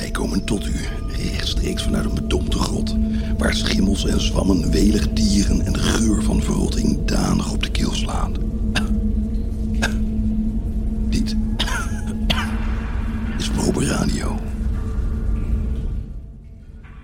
Wij 0.00 0.10
komen 0.10 0.44
tot 0.44 0.66
u 0.66 0.74
rechtstreeks 1.32 1.82
vanuit 1.82 2.04
een 2.04 2.14
bedompte 2.14 2.58
grot, 2.58 2.96
waar 3.38 3.54
schimmels 3.54 4.06
en 4.06 4.20
zwammen 4.20 4.70
welig 4.70 5.12
dieren 5.12 5.60
en 5.60 5.72
de 5.72 5.78
geur 5.78 6.22
van 6.22 6.42
verrotting 6.42 7.04
danig 7.04 7.52
op 7.52 7.62
de 7.62 7.70
keel 7.70 7.92
slaan. 7.92 8.32
Dit 11.08 11.36
is 13.38 13.50
Proper 13.50 13.86
Radio. 13.86 14.38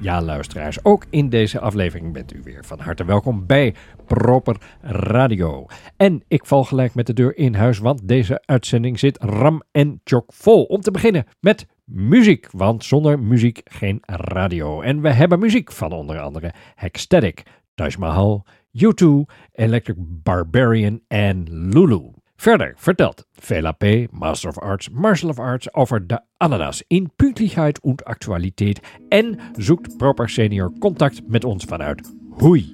Ja, 0.00 0.22
luisteraars, 0.22 0.85
ook 0.85 1.07
in 1.11 1.29
deze 1.29 1.61
aflevering 1.61 2.13
bent 2.13 2.32
u 2.32 2.40
weer 2.44 2.64
van 2.64 2.81
harte 2.81 3.04
welkom 3.04 3.46
bij 3.46 3.75
Proper 4.07 4.57
Radio. 4.81 5.67
En 5.96 6.22
ik 6.29 6.46
val 6.46 6.64
gelijk 6.64 6.94
met 6.94 7.07
de 7.07 7.13
deur 7.13 7.36
in 7.36 7.54
huis, 7.54 7.79
want 7.79 8.08
deze 8.08 8.43
uitzending 8.44 8.99
zit 8.99 9.18
ram 9.22 9.63
en 9.72 10.00
chock 10.04 10.32
vol. 10.32 10.64
Om 10.64 10.81
te 10.81 10.90
beginnen 10.90 11.26
met 11.40 11.67
muziek, 11.86 12.49
want 12.50 12.85
zonder 12.85 13.18
muziek 13.18 13.61
geen 13.64 14.00
radio. 14.07 14.81
En 14.81 15.00
we 15.00 15.13
hebben 15.13 15.39
muziek 15.39 15.72
van 15.72 15.93
onder 15.93 16.21
andere 16.21 16.53
Hextatic, 16.75 17.43
Taj 17.75 17.95
Mahal, 17.99 18.46
U2, 18.79 19.07
Electric 19.53 19.96
Barbarian 19.99 21.00
en 21.09 21.46
Lulu. 21.50 22.11
Verder 22.36 22.75
vertelt 22.76 23.26
Vela 23.32 23.72
P., 23.72 23.85
Master 24.11 24.49
of 24.49 24.59
Arts, 24.59 24.90
Martial 24.90 25.31
of 25.31 25.39
Arts 25.39 25.75
over 25.75 26.07
de 26.07 26.21
Ananas 26.36 26.82
in 26.86 27.11
Pünktlichkeit 27.17 27.81
und 27.81 28.04
Aktualiteit 28.04 28.81
en 29.09 29.39
zoekt 29.57 29.96
Proper 29.96 30.29
Senior 30.29 30.73
contact 30.79 31.29
met 31.29 31.45
ons 31.45 31.64
vanuit 31.64 32.12
Hoei. 32.31 32.70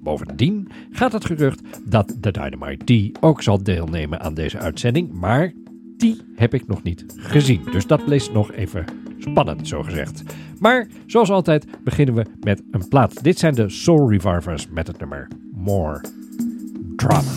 Bovendien 0.00 0.68
gaat 0.90 1.12
het 1.12 1.24
gerucht 1.24 1.60
dat 1.90 2.16
de 2.20 2.30
Dynamite 2.30 3.10
D 3.10 3.18
ook 3.20 3.42
zal 3.42 3.62
deelnemen 3.62 4.20
aan 4.20 4.34
deze 4.34 4.58
uitzending, 4.58 5.12
maar 5.12 5.52
die 5.96 6.20
heb 6.34 6.54
ik 6.54 6.66
nog 6.66 6.82
niet 6.82 7.04
gezien. 7.16 7.60
Dus 7.72 7.86
dat 7.86 8.04
bleef 8.04 8.32
nog 8.32 8.52
even 8.52 8.84
spannend, 9.18 9.68
zo 9.68 9.82
gezegd. 9.82 10.22
Maar 10.58 10.88
zoals 11.06 11.30
altijd 11.30 11.66
beginnen 11.84 12.14
we 12.14 12.24
met 12.40 12.62
een 12.70 12.88
plaat. 12.88 13.22
Dit 13.22 13.38
zijn 13.38 13.54
de 13.54 13.68
Soul 13.68 14.10
Revivers 14.10 14.68
met 14.68 14.86
het 14.86 14.98
nummer 14.98 15.28
More 15.54 16.04
Drama. 16.96 17.32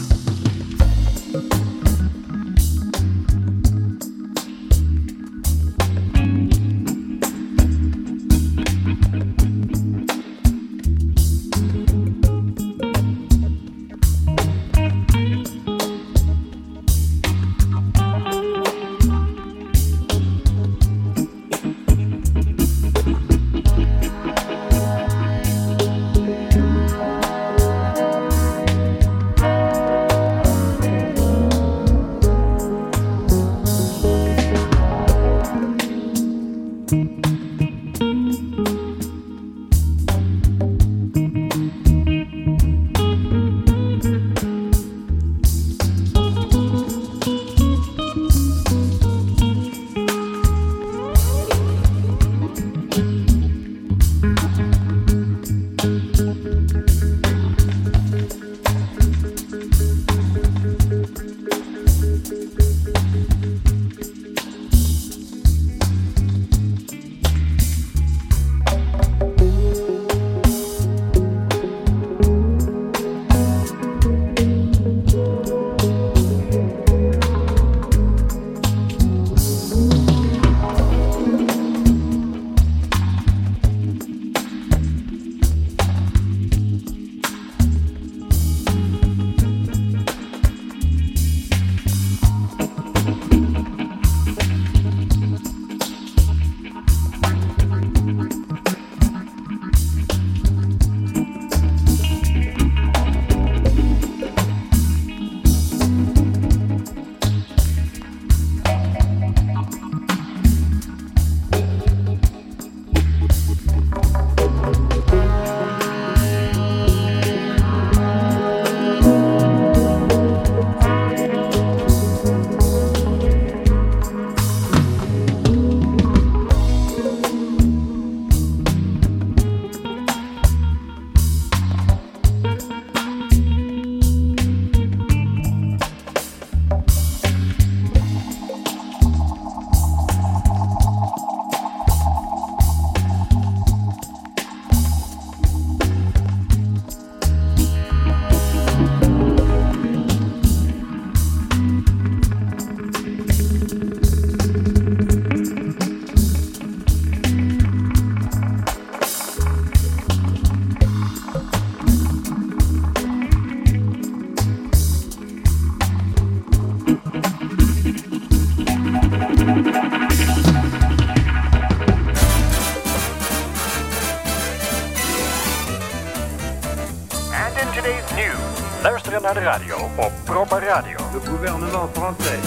Français, 182.17 182.39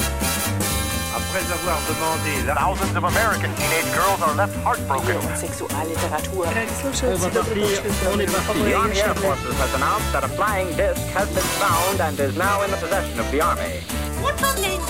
après 1.14 1.44
avoir 1.52 1.78
demandé 1.88 2.43
la 2.46 2.55
Thousands 2.55 2.96
of 2.96 3.05
American 3.05 3.50
teenage 3.55 3.90
girls 3.94 4.20
are 4.22 4.34
left 4.34 4.55
heartbroken. 4.64 5.20
Sexualliteratur. 5.37 6.44
The 8.64 8.75
Army 8.75 9.00
Air 9.00 9.14
Forces 9.14 9.55
has 9.58 9.75
announced 9.75 10.12
that 10.12 10.25
a 10.25 10.28
flying 10.28 10.69
disc 10.76 11.00
has 11.14 11.28
been 11.28 11.50
found 11.58 12.00
and 12.00 12.19
is 12.19 12.37
now 12.37 12.62
in 12.62 12.70
the 12.70 12.76
possession 12.76 13.19
of 13.20 13.31
the 13.31 13.40
Army. 13.40 13.81
Newfoundland 14.20 14.82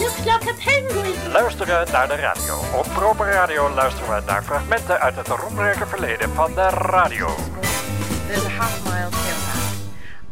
looks 0.00 0.24
like 0.24 0.46
a 0.48 0.54
penguin. 0.54 1.32
Luisteren 1.32 1.86
naar 1.92 2.08
de 2.08 2.16
radio. 2.16 2.54
Op 2.74 2.86
Proper 2.94 3.26
Radio 3.26 3.70
luisteren 3.70 4.14
we 4.14 4.22
naar 4.26 4.42
fragmenten 4.42 5.00
uit 5.00 5.16
het 5.16 5.28
roemrijke 5.28 5.86
verleden 5.86 6.30
van 6.34 6.54
de 6.54 6.68
radio. 6.68 7.28
There's 8.26 8.44
a 8.44 8.48
half 8.48 8.84
mile. 8.84 9.25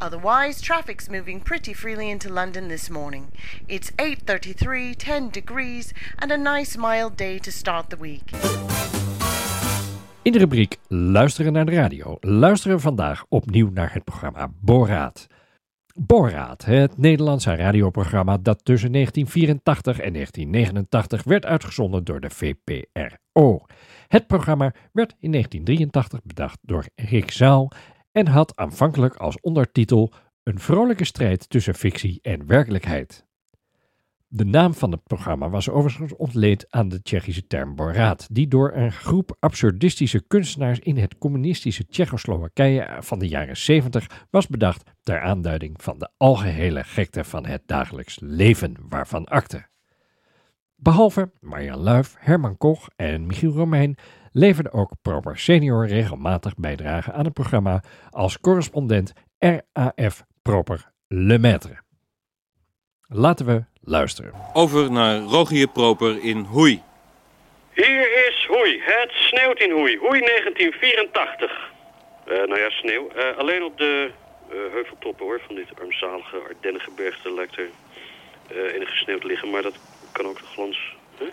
Otherwise, 0.04 0.60
traffic's 0.60 1.08
moving 1.08 1.42
pretty 1.42 1.74
freely 1.74 2.10
into 2.10 2.32
London 2.32 2.68
this 2.68 2.88
morning. 2.88 3.24
It's 3.66 3.90
8:33, 3.96 4.96
10 4.96 5.30
degrees, 5.30 5.92
and 6.16 6.30
a 6.30 6.36
nice 6.36 6.78
mild 6.78 7.16
day 7.16 7.38
to 7.38 7.50
start 7.50 7.88
the 7.88 7.96
week. 7.96 8.30
In 10.22 10.32
de 10.32 10.38
rubriek 10.38 10.76
Luisteren 10.88 11.52
naar 11.52 11.64
de 11.64 11.72
radio 11.72 12.16
luisteren 12.20 12.76
we 12.76 12.82
vandaag 12.82 13.24
opnieuw 13.28 13.70
naar 13.70 13.92
het 13.92 14.04
programma 14.04 14.50
Boraat. 14.60 15.26
Boraad, 15.94 16.64
het 16.64 16.98
Nederlandse 16.98 17.54
radioprogramma 17.54 18.38
dat 18.38 18.64
tussen 18.64 18.92
1984 18.92 20.00
en 20.00 20.12
1989 20.12 21.22
werd 21.22 21.46
uitgezonden 21.46 22.04
door 22.04 22.20
de 22.20 22.30
VPRO. 22.30 23.64
Het 24.08 24.26
programma 24.26 24.74
werd 24.92 25.14
in 25.20 25.30
1983 25.30 26.22
bedacht 26.22 26.58
door 26.62 26.84
Rick 26.94 27.30
Zaal 27.30 27.72
en 28.14 28.26
had 28.26 28.56
aanvankelijk 28.56 29.16
als 29.16 29.40
ondertitel 29.40 30.12
Een 30.42 30.58
vrolijke 30.58 31.04
strijd 31.04 31.48
tussen 31.50 31.74
fictie 31.74 32.18
en 32.22 32.46
werkelijkheid. 32.46 33.26
De 34.28 34.44
naam 34.44 34.74
van 34.74 34.90
het 34.90 35.02
programma 35.02 35.48
was 35.48 35.70
overigens 35.70 36.16
ontleend 36.16 36.66
aan 36.70 36.88
de 36.88 37.02
Tsjechische 37.02 37.46
term 37.46 37.74
Boraat, 37.74 38.28
die 38.30 38.48
door 38.48 38.72
een 38.72 38.92
groep 38.92 39.36
absurdistische 39.40 40.26
kunstenaars 40.26 40.78
in 40.78 40.96
het 40.96 41.18
communistische 41.18 41.86
Tsjechoslowakije 41.86 42.96
van 43.00 43.18
de 43.18 43.28
jaren 43.28 43.56
70 43.56 44.26
was 44.30 44.46
bedacht 44.46 44.90
ter 45.02 45.20
aanduiding 45.20 45.82
van 45.82 45.98
de 45.98 46.10
algehele 46.16 46.84
gekte 46.84 47.24
van 47.24 47.46
het 47.46 47.62
dagelijks 47.66 48.18
leven 48.20 48.76
waarvan 48.88 49.24
akte. 49.24 49.66
Behalve 50.76 51.30
Marjan 51.40 51.80
Luif, 51.80 52.14
Herman 52.18 52.56
Koch 52.56 52.88
en 52.96 53.26
Michiel 53.26 53.52
Romein 53.52 53.96
leverde 54.34 54.72
ook 54.72 54.92
Proper 55.02 55.38
Senior 55.38 55.86
regelmatig 55.86 56.54
bijdrage 56.56 57.12
aan 57.12 57.24
het 57.24 57.34
programma 57.34 57.82
als 58.10 58.40
correspondent 58.40 59.12
RAF 59.38 60.22
Proper 60.42 60.90
Le 61.08 61.38
Maître. 61.38 61.82
Laten 63.06 63.46
we 63.46 63.64
luisteren. 63.80 64.32
Over 64.52 64.92
naar 64.92 65.18
Rogier 65.18 65.68
Proper 65.68 66.24
in 66.24 66.38
Hoei. 66.38 66.82
Hier 67.72 68.28
is 68.28 68.46
Hoei. 68.48 68.80
Het 68.82 69.10
sneeuwt 69.10 69.60
in 69.60 69.70
Hoei. 69.70 69.98
Hoei 69.98 70.20
1984. 70.20 71.72
Eh, 72.24 72.36
nou 72.36 72.60
ja, 72.60 72.70
sneeuw. 72.70 73.08
Eh, 73.08 73.38
alleen 73.38 73.62
op 73.62 73.78
de 73.78 74.10
eh, 74.48 74.56
heuveltoppen 74.72 75.26
hoor, 75.26 75.40
van 75.46 75.54
dit 75.54 75.80
armzalige 75.80 76.36
Ardennengebergte 76.48 77.34
lijkt 77.34 77.56
er 77.56 77.68
uh, 78.52 78.74
enige 78.74 78.96
sneeuw 78.96 79.18
te 79.18 79.26
liggen. 79.26 79.50
Maar 79.50 79.62
dat 79.62 79.78
kan 80.12 80.26
ook 80.26 80.38
de 80.38 80.44
glans 80.44 80.94
hè, 81.18 81.26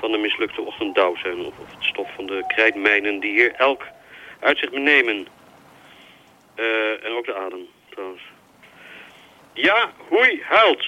van 0.00 0.12
de 0.12 0.18
mislukte 0.18 0.60
ochtenddauw 0.62 1.16
zijn. 1.16 1.44
Of, 1.46 1.54
het 1.56 1.84
stof 1.84 2.08
van 2.14 2.26
de 2.26 2.44
krijtmijnen 2.46 3.20
die 3.20 3.30
hier 3.30 3.54
elk 3.54 3.86
uitzicht 4.40 4.72
benemen. 4.72 5.26
en 7.02 7.12
ook 7.12 7.26
de 7.26 7.34
adem 7.34 7.66
trouwens. 7.90 8.22
Ja, 9.52 9.90
Hoei 10.08 10.42
huilt. 10.42 10.86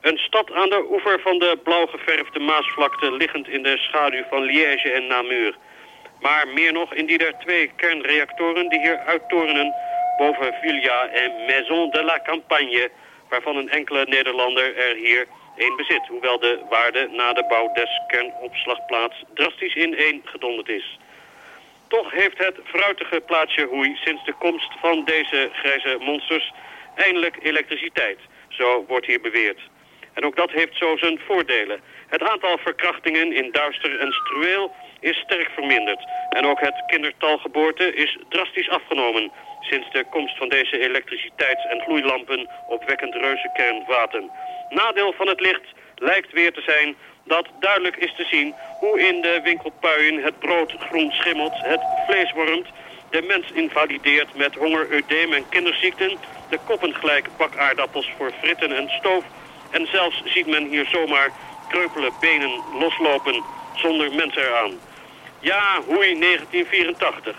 Een 0.00 0.18
stad 0.18 0.52
aan 0.52 0.68
de 0.68 0.86
oever 0.90 1.20
van 1.20 1.38
de 1.38 1.58
blauw 1.64 1.86
geverfde 1.86 2.38
Maasvlakte, 2.38 3.12
liggend 3.12 3.48
in 3.48 3.62
de 3.62 3.78
schaduw 3.78 4.24
van 4.30 4.42
Liège 4.42 4.90
en 4.90 5.06
Namur. 5.06 5.56
Maar 6.20 6.48
meer 6.48 6.72
nog 6.72 6.94
in 6.94 7.06
die 7.06 7.18
der 7.18 7.34
twee 7.38 7.72
kernreactoren 7.76 8.68
die 8.68 8.80
hier 8.80 8.98
uittorenen 8.98 9.74
boven 10.18 10.54
Villa 10.62 11.08
en 11.08 11.32
Maison 11.46 11.90
de 11.90 12.02
la 12.02 12.20
Campagne, 12.22 12.90
waarvan 13.28 13.56
een 13.56 13.70
enkele 13.70 14.04
Nederlander 14.08 14.76
er 14.76 14.96
hier 14.96 15.26
één 15.60 15.76
bezit, 15.76 16.06
hoewel 16.06 16.38
de 16.38 16.60
waarde 16.68 17.08
na 17.12 17.32
de 17.32 17.44
bouw 17.48 17.72
des 17.72 18.00
kernopslagplaats 18.06 19.24
drastisch 19.34 19.74
ineen 19.74 20.20
gedonderd 20.24 20.68
is. 20.68 20.98
Toch 21.88 22.10
heeft 22.10 22.38
het 22.38 22.56
fruitige 22.64 23.20
plaatsje 23.20 23.66
Hoei 23.66 23.96
sinds 23.96 24.24
de 24.24 24.32
komst 24.32 24.72
van 24.80 25.04
deze 25.04 25.50
grijze 25.52 25.96
monsters 26.00 26.52
eindelijk 26.94 27.36
elektriciteit. 27.42 28.18
Zo 28.48 28.84
wordt 28.88 29.06
hier 29.06 29.20
beweerd. 29.20 29.60
En 30.14 30.24
ook 30.24 30.36
dat 30.36 30.50
heeft 30.50 30.76
zo 30.76 30.96
zijn 30.96 31.20
voordelen. 31.26 31.80
Het 32.08 32.22
aantal 32.22 32.58
verkrachtingen 32.58 33.32
in 33.32 33.52
Duister 33.52 33.98
en 33.98 34.12
Struweel 34.12 34.74
is 35.00 35.16
sterk 35.16 35.50
verminderd. 35.54 36.04
En 36.30 36.46
ook 36.46 36.60
het 36.60 36.82
kindertalgeboorte 36.86 37.94
is 37.94 38.18
drastisch 38.28 38.68
afgenomen... 38.68 39.32
sinds 39.60 39.90
de 39.92 40.04
komst 40.10 40.36
van 40.36 40.48
deze 40.48 40.80
elektriciteits- 40.80 41.66
en 41.66 41.80
gloeilampen 41.80 42.48
opwekkend 42.68 43.14
reuzenkernvaten. 43.14 44.30
Nadeel 44.68 45.12
van 45.12 45.28
het 45.28 45.40
licht 45.40 45.66
lijkt 45.94 46.32
weer 46.32 46.52
te 46.52 46.60
zijn 46.60 46.96
dat 47.24 47.46
duidelijk 47.60 47.96
is 47.96 48.14
te 48.16 48.24
zien... 48.24 48.54
hoe 48.78 49.00
in 49.00 49.20
de 49.20 49.40
winkelpuien 49.42 50.22
het 50.22 50.38
brood 50.38 50.74
groen 50.78 51.10
schimmelt, 51.12 51.52
het 51.54 51.80
vlees 52.06 52.32
wormt... 52.32 52.66
de 53.10 53.22
mens 53.22 53.50
invalideert 53.52 54.34
met 54.34 54.54
honger, 54.54 54.90
eudeem 54.90 55.32
en 55.32 55.48
kinderziekten... 55.48 56.18
de 56.48 56.58
koppen 56.66 56.94
gelijk 56.94 57.28
bakaardappels 57.36 58.10
voor 58.16 58.32
fritten 58.40 58.72
en 58.76 58.88
stoof 58.88 59.24
en 59.70 59.86
zelfs 59.86 60.22
ziet 60.24 60.46
men 60.46 60.68
hier 60.68 60.86
zomaar 60.86 61.30
kreupele 61.68 62.10
benen 62.20 62.60
loslopen 62.78 63.42
zonder 63.74 64.14
mensen 64.14 64.42
eraan. 64.42 64.72
Ja, 65.40 65.80
Hoei 65.86 66.18
1984. 66.20 67.36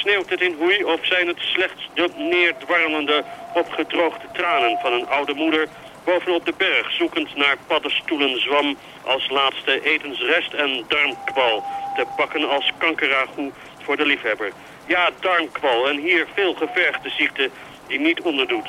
Sneeuwt 0.00 0.30
het 0.30 0.40
in 0.40 0.54
Hoei 0.58 0.84
of 0.84 1.06
zijn 1.06 1.26
het 1.26 1.38
slechts 1.38 1.90
de 1.94 2.10
neerdwarrelende, 2.16 3.24
opgedroogde 3.52 4.28
tranen 4.32 4.78
van 4.80 4.92
een 4.92 5.08
oude 5.08 5.34
moeder 5.34 5.68
bovenop 6.04 6.44
de 6.44 6.54
berg, 6.56 6.92
zoekend 6.92 7.36
naar 7.36 7.56
paddenstoelen 7.66 8.40
zwam 8.40 8.76
als 9.04 9.28
laatste 9.28 9.80
etensrest 9.82 10.52
en 10.52 10.84
darmkwal, 10.88 11.62
te 11.94 12.06
bakken 12.16 12.48
als 12.48 12.72
kankeragoe 12.78 13.52
voor 13.78 13.96
de 13.96 14.06
liefhebber. 14.06 14.52
Ja, 14.86 15.10
darmkwal 15.20 15.88
en 15.88 15.98
hier 15.98 16.26
veel 16.34 16.54
gevergde 16.54 17.10
ziekte 17.10 17.50
die 17.86 18.00
niet 18.00 18.20
onderdoet. 18.20 18.68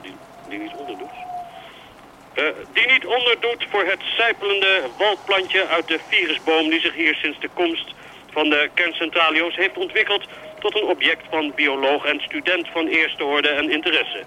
Die, 0.00 0.16
die 0.48 0.58
niet 0.58 0.74
onderdoet? 0.74 1.12
Uh, 2.34 2.44
die 2.72 2.92
niet 2.92 3.06
onderdoet 3.06 3.66
voor 3.70 3.84
het 3.84 4.02
sijpelende 4.02 4.90
waldplantje 4.96 5.66
uit 5.66 5.88
de 5.88 6.00
virusboom 6.08 6.70
die 6.70 6.80
zich 6.80 6.94
hier 6.94 7.14
sinds 7.14 7.40
de 7.40 7.48
komst 7.48 7.94
van 8.32 8.48
de 8.48 8.70
kerncentralio's 8.74 9.56
heeft 9.56 9.76
ontwikkeld 9.76 10.26
tot 10.58 10.74
een 10.74 10.88
object 10.88 11.22
van 11.30 11.52
bioloog 11.54 12.04
en 12.04 12.20
student 12.20 12.68
van 12.68 12.86
eerste 12.86 13.24
orde 13.24 13.48
en 13.48 13.70
interesse. 13.70 14.24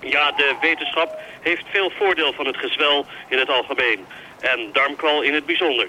Ja, 0.00 0.30
de 0.30 0.54
wetenschap 0.60 1.18
heeft 1.40 1.64
veel 1.70 1.90
voordeel 1.90 2.32
van 2.32 2.46
het 2.46 2.56
gezwel 2.56 3.06
in 3.28 3.38
het 3.38 3.50
algemeen 3.50 4.06
en 4.40 4.68
darmkwal 4.72 5.22
in 5.22 5.34
het 5.34 5.46
bijzonder. 5.46 5.86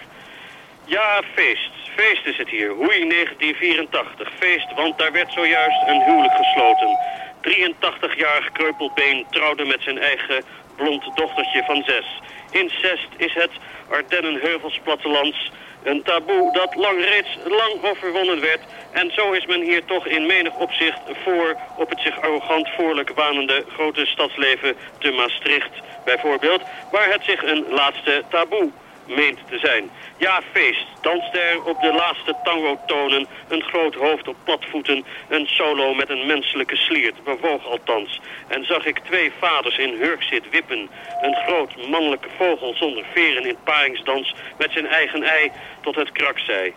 Ja, 0.85 1.21
feest. 1.33 1.71
Feest 1.95 2.25
is 2.25 2.37
het 2.37 2.49
hier. 2.49 2.69
Hoei 2.69 3.09
1984. 3.09 4.31
Feest, 4.39 4.73
want 4.75 4.97
daar 4.97 5.11
werd 5.11 5.33
zojuist 5.33 5.81
een 5.87 6.03
huwelijk 6.03 6.33
gesloten. 6.35 6.97
83-jarig 7.41 8.51
kreupelbeen 8.51 9.25
trouwde 9.29 9.65
met 9.65 9.81
zijn 9.81 9.97
eigen 9.97 10.43
blond 10.75 11.03
dochtertje 11.15 11.63
van 11.63 11.83
zes. 11.85 12.05
Incest 12.51 13.07
is 13.17 13.33
het 13.33 13.51
Ardennenheuvels 13.89 14.79
plattelands. 14.83 15.51
Een 15.83 16.03
taboe 16.03 16.51
dat 16.51 16.75
lang 16.75 17.05
reeds 17.05 17.37
lang 17.43 17.83
overwonnen 17.83 18.41
werd. 18.41 18.61
En 18.91 19.11
zo 19.15 19.31
is 19.31 19.45
men 19.45 19.61
hier 19.61 19.85
toch 19.85 20.07
in 20.07 20.25
menig 20.25 20.53
opzicht 20.53 20.99
voor 21.23 21.55
op 21.75 21.89
het 21.89 21.99
zich 21.99 22.21
arrogant 22.21 22.69
voorlijk 22.69 23.11
wanende 23.15 23.65
grote 23.73 24.05
stadsleven 24.05 24.77
te 24.99 25.11
Maastricht 25.11 25.71
bijvoorbeeld, 26.03 26.61
waar 26.89 27.11
het 27.11 27.23
zich 27.23 27.43
een 27.43 27.65
laatste 27.69 28.23
taboe 28.29 28.71
meent 29.05 29.39
te 29.49 29.59
zijn. 29.59 29.89
Ja, 30.17 30.41
feest. 30.51 30.85
Danste 31.01 31.39
er 31.39 31.63
op 31.63 31.81
de 31.81 31.93
laatste 31.93 32.35
tango-tonen. 32.43 33.27
Een 33.47 33.61
groot 33.61 33.95
hoofd 33.95 34.27
op 34.27 34.35
platvoeten. 34.43 35.05
Een 35.29 35.47
solo 35.47 35.93
met 35.93 36.09
een 36.09 36.25
menselijke 36.25 36.75
sliert. 36.75 37.23
Bewoog 37.23 37.65
althans. 37.65 38.21
En 38.47 38.65
zag 38.65 38.85
ik 38.85 38.99
twee 38.99 39.31
vaders 39.39 39.77
in 39.77 39.97
hurkzit 39.99 40.49
wippen. 40.49 40.89
Een 41.21 41.35
groot 41.45 41.87
mannelijke 41.87 42.29
vogel 42.37 42.73
zonder 42.75 43.05
veren 43.13 43.45
in 43.45 43.57
paringsdans. 43.63 44.35
Met 44.57 44.71
zijn 44.71 44.87
eigen 44.87 45.23
ei 45.23 45.51
tot 45.81 45.95
het 45.95 46.11
krak 46.11 46.39
zei. 46.39 46.73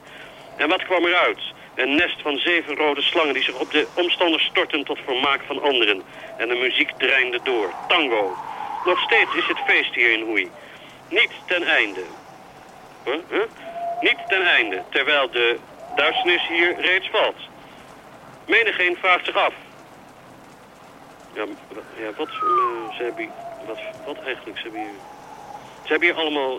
En 0.57 0.69
wat 0.69 0.85
kwam 0.85 1.05
eruit? 1.07 1.41
Een 1.75 1.95
nest 1.95 2.23
van 2.23 2.39
zeven 2.39 2.77
rode 2.77 3.03
slangen 3.03 3.35
die 3.35 3.43
zich 3.43 3.61
op 3.61 3.71
de 3.71 3.87
omstanders 3.95 4.45
stortten 4.45 4.85
tot 4.85 4.99
vermaak 5.05 5.41
van 5.47 5.63
anderen. 5.63 6.03
En 6.39 6.49
de 6.49 6.55
muziek 6.55 6.91
dreinde 6.99 7.41
door. 7.43 7.73
Tango. 7.89 8.37
Nog 8.85 9.01
steeds 9.01 9.35
is 9.35 9.47
het 9.47 9.59
feest 9.67 9.95
hier 9.95 10.13
in 10.13 10.25
Hoei. 10.25 10.51
Niet 11.09 11.31
ten 11.47 11.63
einde. 11.63 12.01
Huh? 13.05 13.15
Huh? 13.31 13.43
Niet 14.01 14.19
ten 14.27 14.47
einde, 14.47 14.83
terwijl 14.91 15.31
de 15.31 15.59
duisternis 15.97 16.49
hier 16.49 16.81
reeds 16.81 17.11
valt. 17.11 17.37
Menigeen 18.47 18.97
vraagt 18.97 19.25
zich 19.25 19.37
af. 19.37 19.55
Ja, 21.33 21.45
ja 21.99 22.13
wat, 22.17 22.29
uh, 22.29 22.97
ze 22.97 23.03
hebben, 23.03 23.29
wat, 23.67 23.79
wat 24.07 24.17
eigenlijk, 24.25 24.59
ze 24.59 24.63
hebben 24.63 24.81
hier... 24.81 24.91
Ze 25.83 25.91
hebben 25.91 26.09
hier 26.09 26.19
allemaal, 26.19 26.59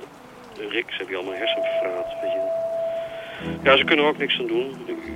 Rick, 0.58 0.90
ze 0.90 0.98
hebben 0.98 1.08
hier 1.08 1.18
allemaal 1.18 1.40
hersenverraad, 1.40 2.14
weet 2.22 2.32
je. 2.32 2.64
Ja, 3.64 3.78
ze 3.78 3.84
kunnen 3.84 4.06
er 4.06 4.12
ook 4.12 4.18
niks 4.18 4.40
aan 4.40 4.48
doen. 4.48 4.84
Ik 4.86 5.15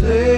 play. 0.00 0.29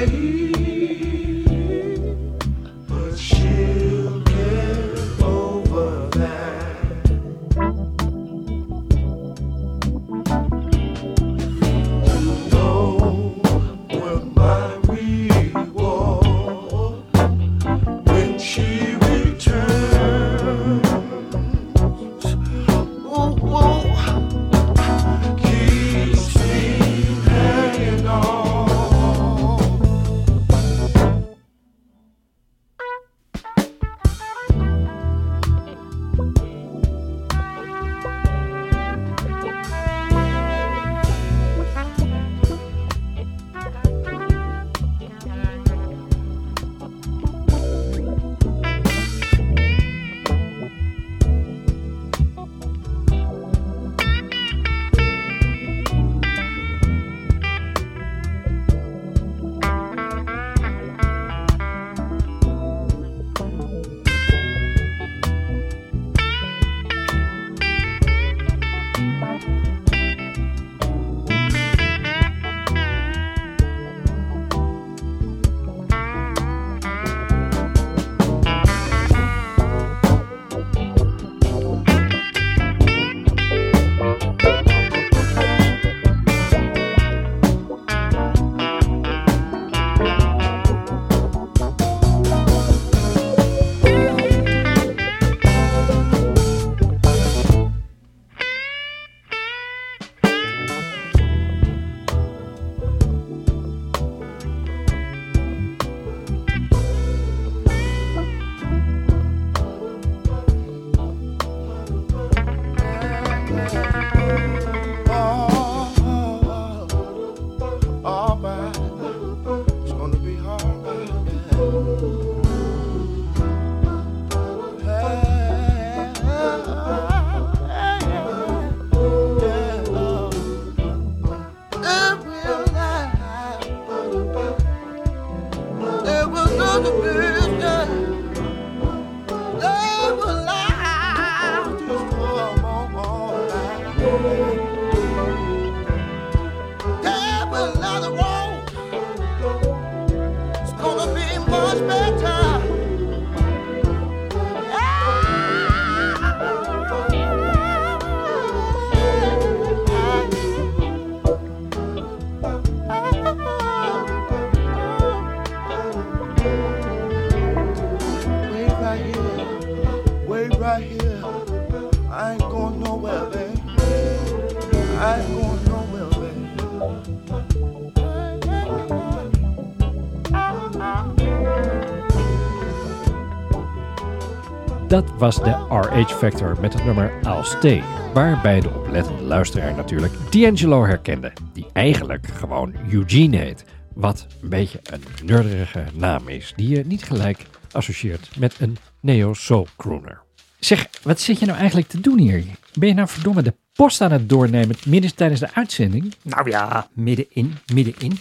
Dat 184.93 185.11
was 185.19 185.37
de 185.37 185.51
RH 185.69 186.13
Factor 186.13 186.61
met 186.61 186.73
het 186.73 186.85
nummer 186.85 187.13
I'll 187.23 187.43
Stay. 187.43 187.83
Waarbij 188.15 188.61
de 188.61 188.71
oplettende 188.71 189.23
luisteraar 189.23 189.75
natuurlijk 189.75 190.13
D'Angelo 190.31 190.85
herkende. 190.85 191.33
Die 191.53 191.67
eigenlijk 191.73 192.27
gewoon 192.27 192.75
Eugene 192.91 193.37
heet. 193.37 193.65
Wat 193.95 194.27
een 194.43 194.49
beetje 194.49 194.81
een 194.83 195.03
nerderige 195.25 195.85
naam 195.95 196.29
is. 196.29 196.53
Die 196.57 196.69
je 196.69 196.85
niet 196.87 197.03
gelijk 197.03 197.47
associeert 197.71 198.31
met 198.39 198.55
een 198.61 198.77
neo-soul 199.01 199.67
crooner. 199.77 200.23
Zeg, 200.59 200.89
wat 201.03 201.21
zit 201.21 201.39
je 201.39 201.47
nou 201.47 201.59
eigenlijk 201.59 201.89
te 201.89 202.01
doen 202.01 202.19
hier? 202.19 202.45
Ben 202.75 202.89
je 202.89 202.95
nou 202.95 203.09
verdomme 203.09 203.43
de 203.43 203.55
post 203.73 204.01
aan 204.01 204.13
het 204.13 204.29
doornemen 204.29 204.77
midden 204.87 205.15
tijdens 205.15 205.41
de 205.41 205.55
uitzending? 205.55 206.15
Nou 206.23 206.51
ja, 206.51 206.89
middenin, 206.95 207.55
middenin. 207.75 208.19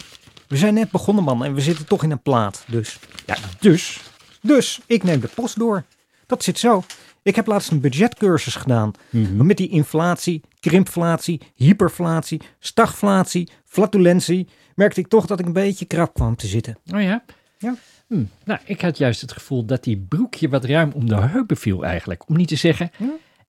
We 0.48 0.56
zijn 0.56 0.74
net 0.74 0.90
begonnen, 0.90 1.24
man, 1.24 1.44
en 1.44 1.54
we 1.54 1.60
zitten 1.60 1.86
toch 1.86 2.02
in 2.02 2.10
een 2.10 2.22
plaat, 2.22 2.64
dus. 2.68 2.98
Ja, 3.26 3.36
dus? 3.60 4.00
Dus, 4.40 4.80
ik 4.86 5.02
neem 5.02 5.20
de 5.20 5.28
post 5.34 5.58
door. 5.58 5.84
Dat 6.26 6.42
zit 6.42 6.58
zo. 6.58 6.82
Ik 7.22 7.36
heb 7.36 7.46
laatst 7.46 7.70
een 7.70 7.80
budgetcursus 7.80 8.54
gedaan. 8.54 8.92
Mhm. 9.10 9.46
Met 9.46 9.56
die 9.56 9.68
inflatie, 9.68 10.40
krimpflatie, 10.60 11.40
hyperflatie, 11.54 12.40
stagflatie, 12.58 13.48
flatulentie, 13.64 14.48
merkte 14.74 15.00
ik 15.00 15.08
toch 15.08 15.26
dat 15.26 15.40
ik 15.40 15.46
een 15.46 15.52
beetje 15.52 15.84
krap 15.84 16.14
kwam 16.14 16.36
te 16.36 16.46
zitten. 16.46 16.78
Oh 16.94 17.02
ja? 17.02 17.24
Ja. 17.58 17.74
Hm. 18.06 18.24
Nou, 18.44 18.60
ik 18.64 18.80
had 18.80 18.98
juist 18.98 19.20
het 19.20 19.32
gevoel 19.32 19.64
dat 19.64 19.84
die 19.84 19.98
broekje 20.08 20.48
wat 20.48 20.64
ruim 20.64 20.92
om 20.94 21.08
de 21.08 21.20
heupen 21.20 21.56
viel 21.56 21.84
eigenlijk. 21.84 22.28
Om 22.28 22.36
niet 22.36 22.48
te 22.48 22.56
zeggen, 22.56 22.90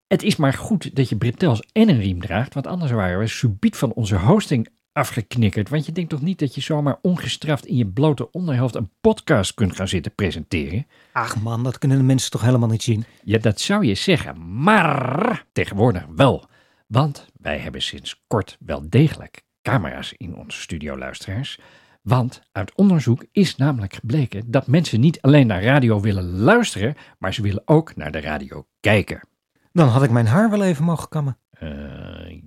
het 0.07 0.23
is 0.23 0.35
maar 0.35 0.53
goed 0.53 0.95
dat 0.95 1.09
je 1.09 1.15
bretels 1.15 1.63
en 1.71 1.89
een 1.89 1.99
riem 1.99 2.21
draagt. 2.21 2.53
Want 2.53 2.67
anders 2.67 2.91
waren 2.91 3.19
we 3.19 3.27
subiet 3.27 3.75
van 3.75 3.93
onze 3.93 4.15
hosting 4.17 4.69
afgeknikkerd. 4.93 5.69
Want 5.69 5.85
je 5.85 5.91
denkt 5.91 6.09
toch 6.09 6.21
niet 6.21 6.39
dat 6.39 6.55
je 6.55 6.61
zomaar 6.61 6.97
ongestraft 7.01 7.65
in 7.65 7.75
je 7.75 7.87
blote 7.87 8.31
onderhelft 8.31 8.75
een 8.75 8.89
podcast 9.01 9.53
kunt 9.53 9.75
gaan 9.75 9.87
zitten 9.87 10.15
presenteren? 10.15 10.87
Ach 11.11 11.41
man, 11.41 11.63
dat 11.63 11.77
kunnen 11.77 11.97
de 11.97 12.03
mensen 12.03 12.31
toch 12.31 12.41
helemaal 12.41 12.69
niet 12.69 12.83
zien? 12.83 13.05
Ja, 13.23 13.37
dat 13.37 13.59
zou 13.59 13.85
je 13.85 13.95
zeggen. 13.95 14.61
Maar 14.61 15.45
tegenwoordig 15.51 16.05
wel. 16.15 16.45
Want 16.87 17.27
wij 17.41 17.57
hebben 17.57 17.81
sinds 17.81 18.23
kort 18.27 18.57
wel 18.59 18.89
degelijk 18.89 19.43
camera's 19.61 20.13
in 20.17 20.35
onze 20.35 20.61
studio, 20.61 20.97
luisteraars. 20.97 21.59
Want 22.01 22.41
uit 22.51 22.75
onderzoek 22.75 23.25
is 23.31 23.55
namelijk 23.55 23.93
gebleken 23.93 24.51
dat 24.51 24.67
mensen 24.67 24.99
niet 24.99 25.21
alleen 25.21 25.47
naar 25.47 25.63
radio 25.63 26.01
willen 26.01 26.31
luisteren, 26.31 26.95
maar 27.19 27.33
ze 27.33 27.41
willen 27.41 27.61
ook 27.65 27.95
naar 27.95 28.11
de 28.11 28.21
radio 28.21 28.65
kijken. 28.79 29.27
Dan 29.71 29.87
had 29.87 30.03
ik 30.03 30.11
mijn 30.11 30.27
haar 30.27 30.49
wel 30.49 30.63
even 30.63 30.83
mogen 30.83 31.09
kammen. 31.09 31.37
Eh, 31.49 31.69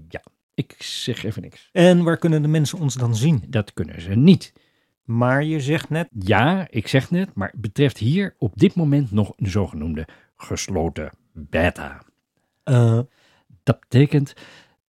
ja, 0.08 0.22
ik 0.56 0.75
zeg 0.78 1.25
even 1.25 1.42
niks. 1.42 1.68
En 1.72 2.02
waar 2.02 2.16
kunnen 2.16 2.42
de 2.42 2.48
mensen 2.48 2.78
ons 2.78 2.94
dan 2.94 3.16
zien? 3.16 3.44
Dat 3.48 3.72
kunnen 3.72 4.00
ze 4.00 4.14
niet. 4.14 4.52
Maar 5.04 5.44
je 5.44 5.60
zegt 5.60 5.88
net, 5.90 6.08
Ja, 6.18 6.66
ik 6.70 6.88
zeg 6.88 7.10
net, 7.10 7.34
maar 7.34 7.50
het 7.50 7.60
betreft 7.60 7.98
hier 7.98 8.34
op 8.38 8.52
dit 8.56 8.75
moment 8.75 9.10
nog 9.10 9.32
een 9.36 9.50
zogenoemde 9.50 10.06
gesloten 10.36 11.10
beta. 11.32 12.02
eh, 12.64 13.00
Dat 13.62 13.80
betekent 13.80 14.34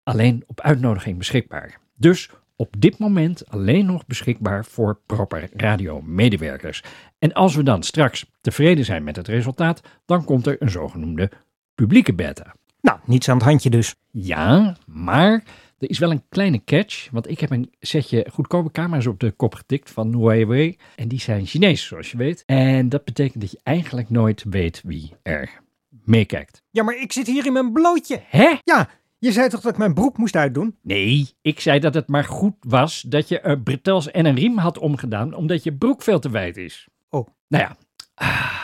alleen 0.02 0.44
op 0.46 0.60
uitnodiging 0.60 1.18
beschikbaar. 1.18 1.78
Dus 1.96 2.30
op 2.56 2.74
dit 2.80 2.98
moment 2.98 3.48
alleen 3.48 3.86
nog 3.86 4.06
beschikbaar 4.06 4.64
voor 4.64 5.00
proper 5.06 5.48
radiomedewerkers. 5.52 6.82
En 7.18 7.32
als 7.32 7.54
we 7.54 7.62
dan 7.62 7.82
straks 7.82 8.30
tevreden 8.40 8.84
zijn 8.84 9.04
met 9.04 9.16
het 9.16 9.28
resultaat, 9.28 9.80
dan 10.04 10.24
komt 10.24 10.46
er 10.46 10.62
een 10.62 10.70
zogenoemde 10.70 11.30
publieke 11.74 12.14
beta. 12.14 12.54
Nou, 12.84 12.98
niets 13.04 13.28
aan 13.28 13.36
het 13.36 13.44
handje 13.44 13.70
dus. 13.70 13.94
Ja, 14.10 14.76
maar 14.86 15.32
er 15.78 15.90
is 15.90 15.98
wel 15.98 16.10
een 16.10 16.28
kleine 16.28 16.64
catch, 16.64 17.08
want 17.10 17.30
ik 17.30 17.40
heb 17.40 17.50
een 17.50 17.72
setje 17.80 18.26
goedkope 18.32 18.70
camera's 18.70 19.06
op 19.06 19.20
de 19.20 19.30
kop 19.30 19.54
getikt 19.54 19.90
van 19.90 20.14
Huawei. 20.14 20.76
En 20.96 21.08
die 21.08 21.20
zijn 21.20 21.46
Chinees, 21.46 21.86
zoals 21.86 22.10
je 22.10 22.16
weet. 22.16 22.42
En 22.46 22.88
dat 22.88 23.04
betekent 23.04 23.40
dat 23.40 23.50
je 23.50 23.60
eigenlijk 23.62 24.10
nooit 24.10 24.44
weet 24.48 24.82
wie 24.84 25.12
er 25.22 25.60
meekijkt. 26.04 26.62
Ja, 26.70 26.82
maar 26.82 26.96
ik 27.00 27.12
zit 27.12 27.26
hier 27.26 27.46
in 27.46 27.52
mijn 27.52 27.72
blootje. 27.72 28.20
Hè? 28.26 28.54
Ja, 28.62 28.88
je 29.18 29.32
zei 29.32 29.48
toch 29.48 29.60
dat 29.60 29.72
ik 29.72 29.78
mijn 29.78 29.94
broek 29.94 30.16
moest 30.16 30.36
uitdoen? 30.36 30.76
Nee, 30.82 31.30
ik 31.42 31.60
zei 31.60 31.78
dat 31.78 31.94
het 31.94 32.08
maar 32.08 32.24
goed 32.24 32.54
was 32.60 33.00
dat 33.00 33.28
je 33.28 33.40
er 33.40 33.60
bretels 33.60 34.10
en 34.10 34.26
een 34.26 34.34
riem 34.34 34.58
had 34.58 34.78
omgedaan, 34.78 35.34
omdat 35.34 35.62
je 35.62 35.72
broek 35.72 36.02
veel 36.02 36.18
te 36.18 36.30
wijd 36.30 36.56
is. 36.56 36.88
Oh. 37.10 37.28
Nou 37.48 37.64
ja, 37.64 37.76
ah, 38.14 38.63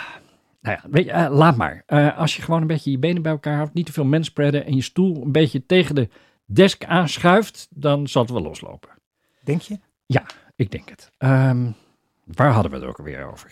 nou 0.60 0.78
ja 0.82 0.88
weet 0.90 1.04
je, 1.04 1.10
eh, 1.10 1.30
laat 1.30 1.56
maar. 1.56 1.82
Eh, 1.86 2.18
als 2.18 2.36
je 2.36 2.42
gewoon 2.42 2.60
een 2.60 2.66
beetje 2.66 2.90
je 2.90 2.98
benen 2.98 3.22
bij 3.22 3.32
elkaar 3.32 3.56
houdt, 3.56 3.74
niet 3.74 3.86
te 3.86 3.92
veel 3.92 4.04
menspreaden 4.04 4.64
en 4.66 4.74
je 4.74 4.82
stoel 4.82 5.22
een 5.22 5.32
beetje 5.32 5.66
tegen 5.66 5.94
de 5.94 6.08
desk 6.44 6.84
aanschuift, 6.84 7.68
dan 7.70 8.06
zal 8.08 8.22
het 8.22 8.30
wel 8.30 8.42
loslopen. 8.42 8.90
Denk 9.44 9.60
je? 9.60 9.78
Ja, 10.06 10.22
ik 10.56 10.70
denk 10.70 10.88
het. 10.88 11.10
Ehm, 11.18 11.70
waar 12.24 12.50
hadden 12.52 12.72
we 12.72 12.78
het 12.78 12.86
ook 12.86 12.98
alweer 12.98 13.24
over? 13.32 13.50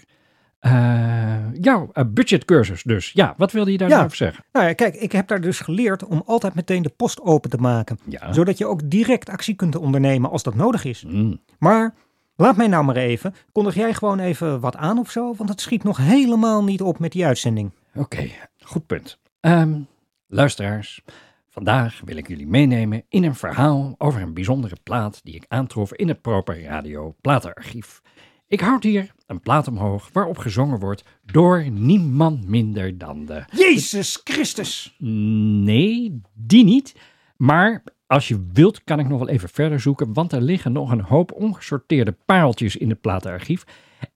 Eh, 0.59 1.37
jouw 1.61 1.91
budgetcursus 2.07 2.83
dus. 2.83 3.11
Ja, 3.13 3.35
wat 3.37 3.53
wilde 3.53 3.73
je 3.73 3.79
daar 3.79 3.89
Ja. 3.89 3.95
nou 3.95 4.07
over 4.07 4.17
zeggen? 4.17 4.45
Nou 4.53 4.67
ja, 4.67 4.73
kijk, 4.73 4.95
ik 4.95 5.13
heb 5.13 5.29
daar 5.29 5.41
dus 5.41 5.61
geleerd 5.61 6.05
om 6.05 6.23
altijd 6.27 6.55
meteen 6.55 6.83
de 6.83 6.89
post 6.97 7.21
open 7.21 7.51
te 7.51 7.57
maken. 7.57 7.99
Ja. 8.05 8.33
Zodat 8.33 8.59
je 8.59 8.67
ook 8.67 8.91
direct 8.91 9.29
actie 9.29 9.55
kunt 9.55 9.77
ondernemen 9.77 10.31
als 10.31 10.43
dat 10.43 10.55
nodig 10.55 10.85
is. 10.85 11.05
Mm. 11.05 11.41
Maar 11.59 11.95
laat 12.39 12.57
mij 12.57 12.67
nou 12.67 12.85
maar 12.85 12.97
even. 12.97 13.35
Kondig 13.53 13.75
jij 13.75 13.95
gewoon 13.95 14.19
even 14.19 14.61
wat 14.61 14.77
aan 14.77 14.99
of 14.99 15.11
zo? 15.11 15.35
Want 15.35 15.49
het 15.49 15.61
schiet 15.61 15.85
nog 15.85 15.97
helemaal 15.97 16.65
niet 16.65 16.83
op 16.83 16.99
met 16.99 17.13
die 17.13 17.27
uitzending. 17.27 17.71
Oké, 17.95 18.31
goed 18.61 18.87
punt. 18.87 19.19
Ehm, 19.41 19.81
luisteraars, 20.27 21.03
vandaag 21.49 22.01
wil 22.05 22.17
ik 22.17 22.29
jullie 22.29 22.47
meenemen 22.47 23.05
in 23.09 23.25
een 23.25 23.35
verhaal 23.35 23.95
over 23.99 24.23
een 24.23 24.35
bijzondere 24.35 24.77
plaat 24.83 25.21
die 25.25 25.35
ik 25.35 25.45
aantrof 25.49 25.93
in 25.93 26.09
het 26.09 26.21
Proper 26.21 26.63
Radio 26.63 27.15
Platenarchief. 27.21 28.01
Ik 28.47 28.61
houd 28.61 28.83
hier 28.83 29.15
een 29.27 29.41
plaat 29.41 29.69
omhoog 29.69 30.09
waarop 30.13 30.39
gezongen 30.39 30.79
wordt 30.79 31.05
door 31.25 31.71
niemand 31.71 32.49
minder 32.49 32.99
dan 32.99 33.25
de... 33.25 33.45
Jezus 33.51 34.21
Christus! 34.25 34.95
Nee, 34.99 36.21
die 36.35 36.65
niet. 36.65 36.95
Maar 37.37 37.83
als 38.09 38.29
je 38.29 38.47
wilt 38.53 38.85
kan 38.85 38.99
ik 38.99 39.09
nog 39.09 39.19
wel 39.19 39.29
even 39.29 39.49
verder 39.49 39.81
zoeken, 39.81 40.13
want 40.13 40.33
er 40.33 40.41
liggen 40.41 40.73
nog 40.73 40.91
een 40.91 41.01
hoop 41.01 41.33
ongesorteerde 41.33 42.17
pareltjes 42.25 42.77
in 42.77 42.89
het 42.89 43.01
platenarchief. 43.01 43.65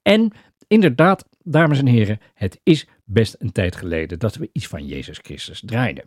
En 0.02 0.33
inderdaad, 0.68 1.28
dames 1.42 1.78
en 1.78 1.87
heren, 1.87 2.20
het 2.35 2.61
is 2.62 2.87
best 3.05 3.37
een 3.38 3.52
tijd 3.52 3.76
geleden 3.76 4.18
dat 4.18 4.35
we 4.35 4.50
iets 4.52 4.66
van 4.66 4.87
Jezus 4.87 5.18
Christus 5.18 5.62
draaiden. 5.66 6.05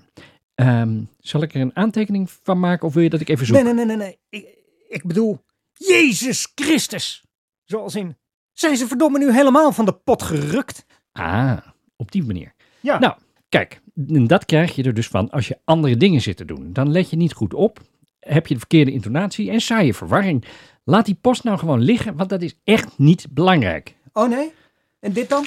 Ehm, 0.56 1.02
zal 1.20 1.42
ik 1.42 1.54
er 1.54 1.62
een 1.62 1.76
aantekening 1.76 2.32
van 2.44 2.60
maken 2.60 2.88
of 2.88 2.94
wil 2.94 3.04
je 3.04 3.10
dat 3.10 3.22
ik 3.22 3.30
even 3.30 3.46
zoek? 3.46 3.56
Nee, 3.56 3.74
nee, 3.74 3.74
nee, 3.74 3.86
nee. 3.86 3.98
nee. 3.98 4.20
Ik, 4.30 4.48
ik 4.90 5.06
bedoel, 5.06 5.44
Jezus 5.74 6.52
Christus! 6.56 7.24
Zoals 7.64 7.96
in, 7.96 8.18
zijn 8.54 8.78
ze 8.78 8.88
verdomme 8.88 9.18
nu 9.18 9.32
helemaal 9.32 9.72
van 9.72 9.86
de 9.86 9.94
pot 9.94 10.24
gerukt? 10.24 10.86
Ah, 11.12 11.58
op 11.96 12.12
die 12.12 12.24
manier. 12.24 12.54
Ja. 12.80 13.00
Nou, 13.00 13.16
kijk, 13.50 13.82
en 14.08 14.28
dat 14.28 14.46
krijg 14.46 14.76
je 14.76 14.84
er 14.84 14.94
dus 14.94 15.08
van 15.08 15.30
als 15.30 15.48
je 15.48 15.58
andere 15.64 15.98
dingen 15.98 16.22
zit 16.22 16.38
te 16.38 16.46
doen. 16.46 16.74
Dan 16.74 16.92
let 16.92 17.10
je 17.10 17.16
niet 17.16 17.34
goed 17.34 17.54
op, 17.54 17.80
heb 18.20 18.48
je 18.48 18.54
de 18.54 18.60
verkeerde 18.60 18.92
intonatie 18.92 19.52
en 19.52 19.62
saaie 19.62 19.94
verwarring. 19.94 20.46
Laat 20.84 21.06
die 21.06 21.18
post 21.22 21.44
nou 21.44 21.58
gewoon 21.58 21.82
liggen, 21.82 22.16
want 22.16 22.30
dat 22.30 22.42
is 22.42 22.56
echt 22.64 22.98
niet 22.98 23.28
belangrijk. 23.30 23.96
Oh 24.14 24.30
nee? 24.30 24.52
En 25.00 25.14
dit 25.14 25.30
dan? 25.30 25.46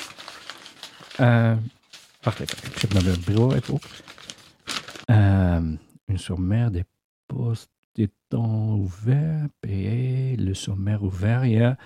Eh, 1.17 1.57
wacht 2.21 2.41
even, 2.41 2.59
ik 2.71 2.79
zet 2.79 2.91
de 2.91 3.21
bril 3.25 3.55
even 3.55 3.75
op. 3.75 3.85
Ehm 5.05 5.75
un 6.09 6.19
sommaire 6.19 6.71
des 6.71 6.85
postes 7.27 7.69
étant 7.95 8.81
ouvert, 8.81 9.51
payé, 9.61 10.37
le 10.37 10.55
sommaire 10.55 11.03
ouvert, 11.03 11.51
ja. 11.51 11.77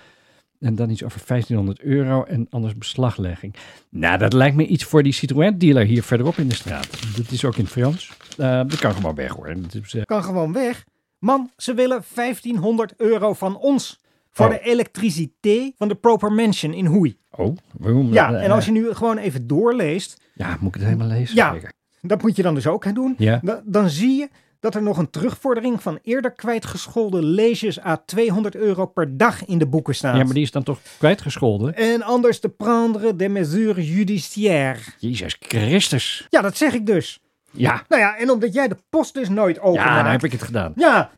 En 0.63 0.75
dan 0.75 0.89
iets 0.89 1.03
over 1.03 1.21
1500 1.27 1.81
euro 1.81 2.23
en 2.23 2.47
anders 2.49 2.75
beslaglegging. 2.77 3.55
Nou, 3.89 4.17
dat 4.17 4.33
lijkt 4.33 4.55
me 4.55 4.65
iets 4.65 4.83
voor 4.83 5.03
die 5.03 5.11
Citroën-dealer 5.13 5.85
hier 5.85 6.03
verderop 6.03 6.37
in 6.37 6.47
de 6.47 6.55
straat. 6.55 6.89
Dat 7.17 7.31
is 7.31 7.45
ook 7.45 7.55
in 7.55 7.63
het 7.63 7.71
Frans. 7.73 8.11
Eh, 8.37 8.47
dat 8.47 8.75
kan 8.79 8.93
gewoon 8.93 9.15
weg 9.15 9.31
hoor. 9.31 9.53
Dat 9.61 9.75
is, 9.83 9.93
eh, 9.93 10.01
Kan 10.03 10.23
gewoon 10.23 10.53
weg. 10.53 10.83
Man, 11.19 11.49
ze 11.57 11.73
willen 11.73 12.03
1500 12.13 12.93
euro 12.97 13.33
van 13.33 13.57
ons. 13.57 13.99
Voor 14.31 14.45
Oh. 14.45 14.51
de 14.51 14.59
elektriciteit 14.59 15.73
van 15.77 15.87
de 15.87 15.95
Proper 15.95 16.31
Mansion 16.31 16.73
in 16.73 16.85
Hoei. 16.85 17.17
Oh, 17.31 17.55
waarom? 17.77 18.13
Ja, 18.13 18.33
Eh, 18.33 18.43
en 18.43 18.51
als 18.51 18.65
je 18.65 18.71
nu 18.71 18.93
gewoon 18.93 19.17
even 19.17 19.47
doorleest. 19.47 20.21
Ja, 20.33 20.57
moet 20.59 20.75
ik 20.75 20.81
het 20.81 20.83
helemaal 20.89 21.07
lezen? 21.17 21.35
Ja, 21.35 21.53
Zeker. 21.53 21.71
dat 22.01 22.21
moet 22.21 22.35
je 22.35 22.41
dan 22.43 22.55
dus 22.55 22.67
ook 22.67 22.83
gaan 22.83 22.93
doen. 22.93 23.15
Ja. 23.17 23.39
Da- 23.43 23.61
Dan 23.65 23.89
zie 23.89 24.17
je 24.17 24.29
dat 24.63 24.75
er 24.75 24.81
nog 24.81 24.97
een 24.97 25.09
terugvordering 25.09 25.81
van 25.81 25.99
eerder 26.03 26.31
kwijtgescholden 26.31 27.23
leges 27.23 27.83
à 27.83 27.97
200 28.05 28.55
euro 28.55 28.85
per 28.85 29.17
dag 29.17 29.45
in 29.45 29.57
de 29.57 29.67
boeken 29.67 29.95
staat. 29.95 30.17
ja, 30.17 30.23
maar 30.23 30.33
die 30.33 30.43
is 30.43 30.51
dan 30.51 30.63
toch 30.63 30.79
kwijtgescholden? 30.97 31.75
En 31.75 32.01
anders 32.01 32.39
te 32.39 32.49
prendre 32.49 33.15
des 33.15 33.29
mesures 33.29 33.89
judiciaires. 33.89 34.95
Jezus 34.99 35.37
Christus. 35.39 36.27
Ja, 36.29 36.41
dat 36.41 36.57
zeg 36.57 36.73
ik 36.73 36.85
dus. 36.85 37.19
Ja, 37.51 37.83
Nou 37.87 38.01
ja, 38.01 38.17
en 38.17 38.29
omdat 38.29 38.53
jij 38.53 38.67
de 38.67 38.77
post 38.89 39.13
dus 39.13 39.29
nooit 39.29 39.59
open 39.59 39.81
ja, 39.81 40.03
dan 40.03 40.11
heb 40.11 40.23
ik 40.23 40.31
het 40.31 40.43
gedaan. 40.43 40.73
Ja, 40.75 41.11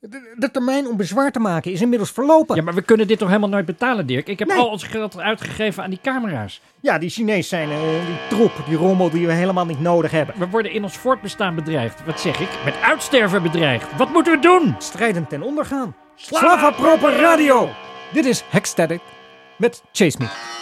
De, 0.00 0.34
de 0.36 0.50
termijn 0.50 0.86
om 0.86 0.96
bezwaar 0.96 1.30
te 1.32 1.38
maken 1.38 1.72
is 1.72 1.80
inmiddels 1.80 2.10
verlopen. 2.10 2.56
Ja, 2.56 2.62
maar 2.62 2.74
we 2.74 2.82
kunnen 2.82 3.06
dit 3.06 3.18
toch 3.18 3.28
helemaal 3.28 3.48
nooit 3.48 3.66
betalen, 3.66 4.06
Dirk? 4.06 4.28
Ik 4.28 4.38
heb 4.38 4.48
Nee. 4.48 4.58
al 4.58 4.68
ons 4.68 4.82
geld 4.82 5.18
uitgegeven 5.18 5.82
aan 5.82 5.90
die 5.90 5.98
camera's. 6.02 6.60
Ja, 6.80 6.98
die 6.98 7.10
Chinees 7.10 7.48
zijn 7.48 7.70
eh, 7.70 7.78
die 8.06 8.36
troep, 8.36 8.52
die 8.68 8.76
rommel 8.76 9.10
die 9.10 9.26
we 9.26 9.32
helemaal 9.32 9.66
niet 9.66 9.80
nodig 9.80 10.10
hebben. 10.10 10.34
We 10.38 10.48
worden 10.48 10.72
in 10.72 10.82
ons 10.82 10.96
voortbestaan 10.96 11.54
bedreigd. 11.54 12.04
Wat 12.04 12.20
zeg 12.20 12.40
ik? 12.40 12.48
Met 12.64 12.74
uitsterven 12.82 13.42
bedreigd. 13.42 13.96
Wat 13.96 14.12
moeten 14.12 14.32
we 14.32 14.38
doen? 14.38 14.74
Strijdend 14.78 15.28
ten 15.28 15.42
onder 15.42 15.64
gaan. 15.64 15.96
Slava 16.14 16.70
Proper 16.70 17.16
Radio! 17.16 17.68
Dit 18.12 18.24
is 18.24 18.44
Hexstatic 18.50 19.00
met 19.58 19.82
Chase 19.92 20.18
Me. 20.18 20.57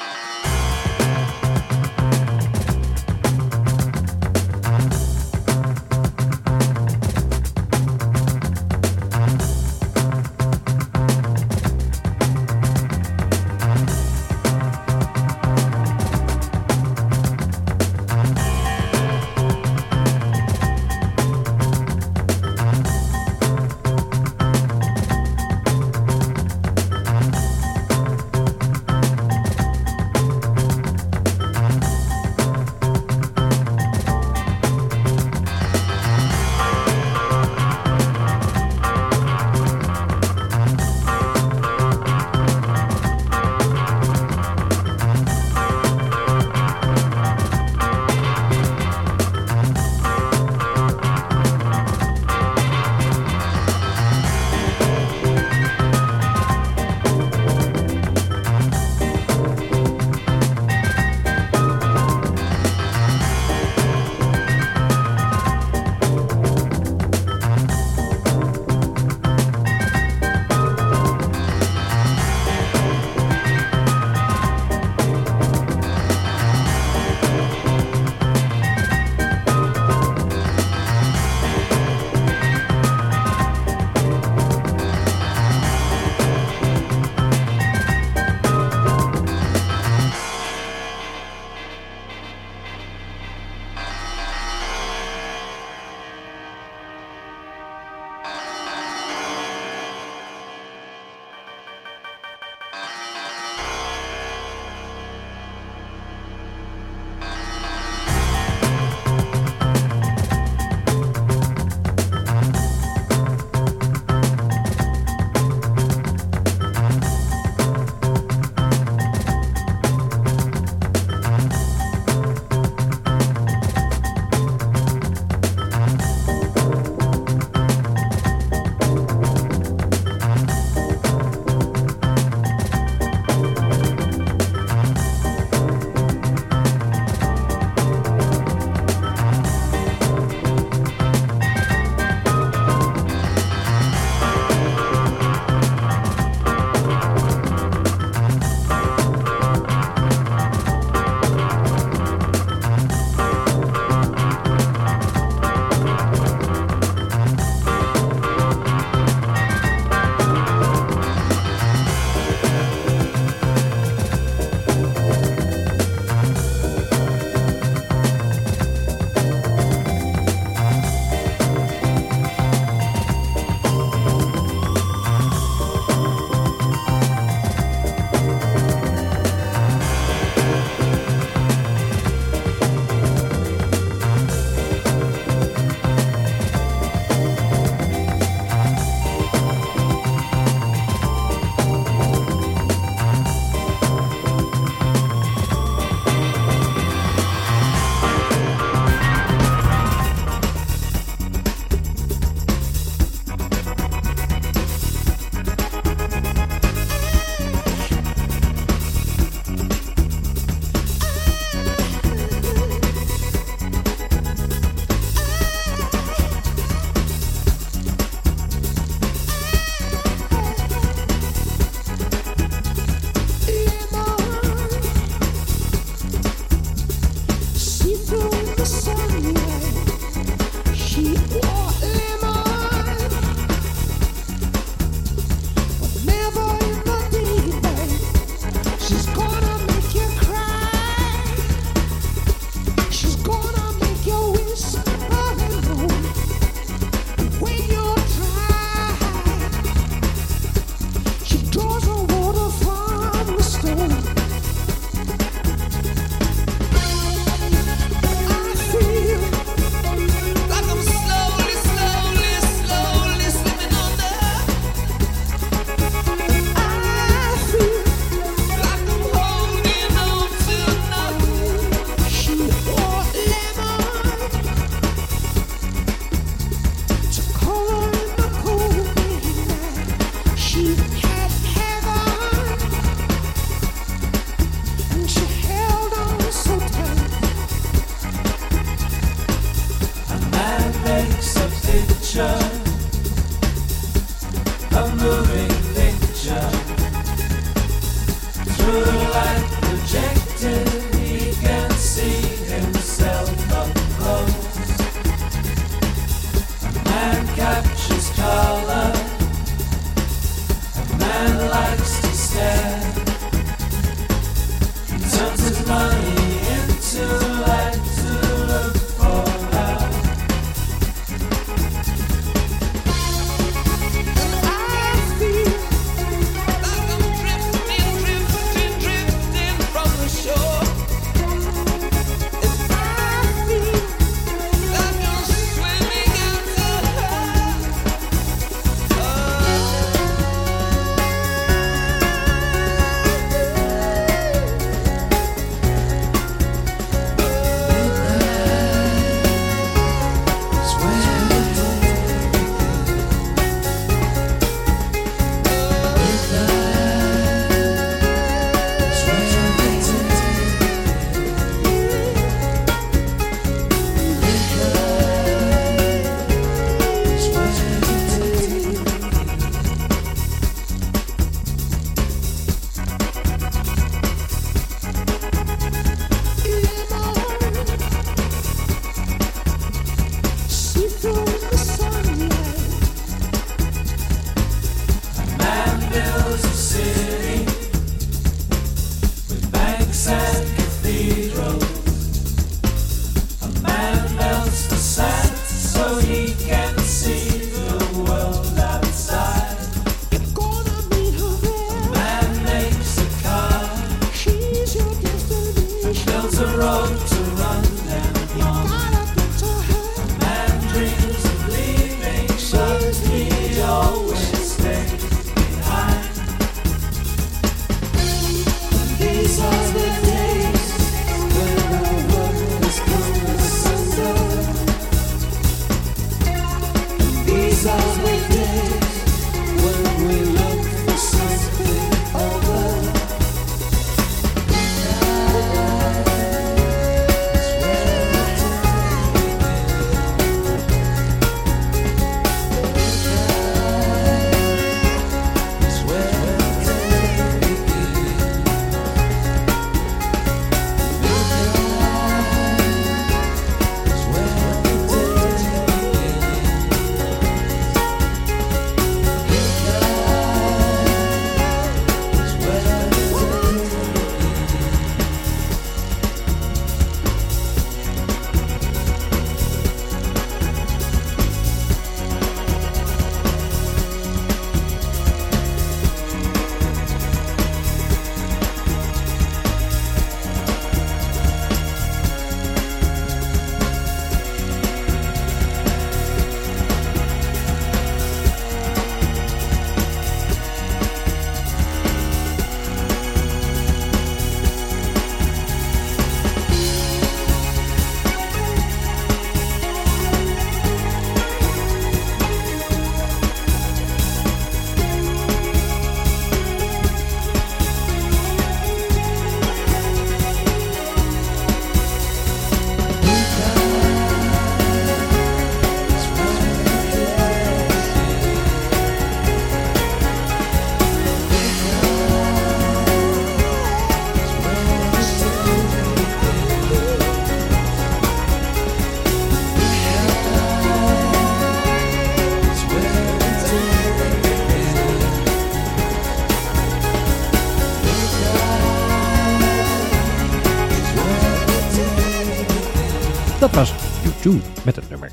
U2 544.26 544.40
met 544.64 544.76
het 544.76 544.90
nummer 544.90 545.12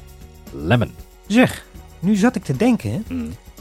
Lemon. 0.51 0.91
Zeg, 1.27 1.65
nu 1.99 2.15
zat 2.15 2.35
ik 2.35 2.43
te 2.43 2.57
denken. 2.57 2.91
hè. 2.91 3.15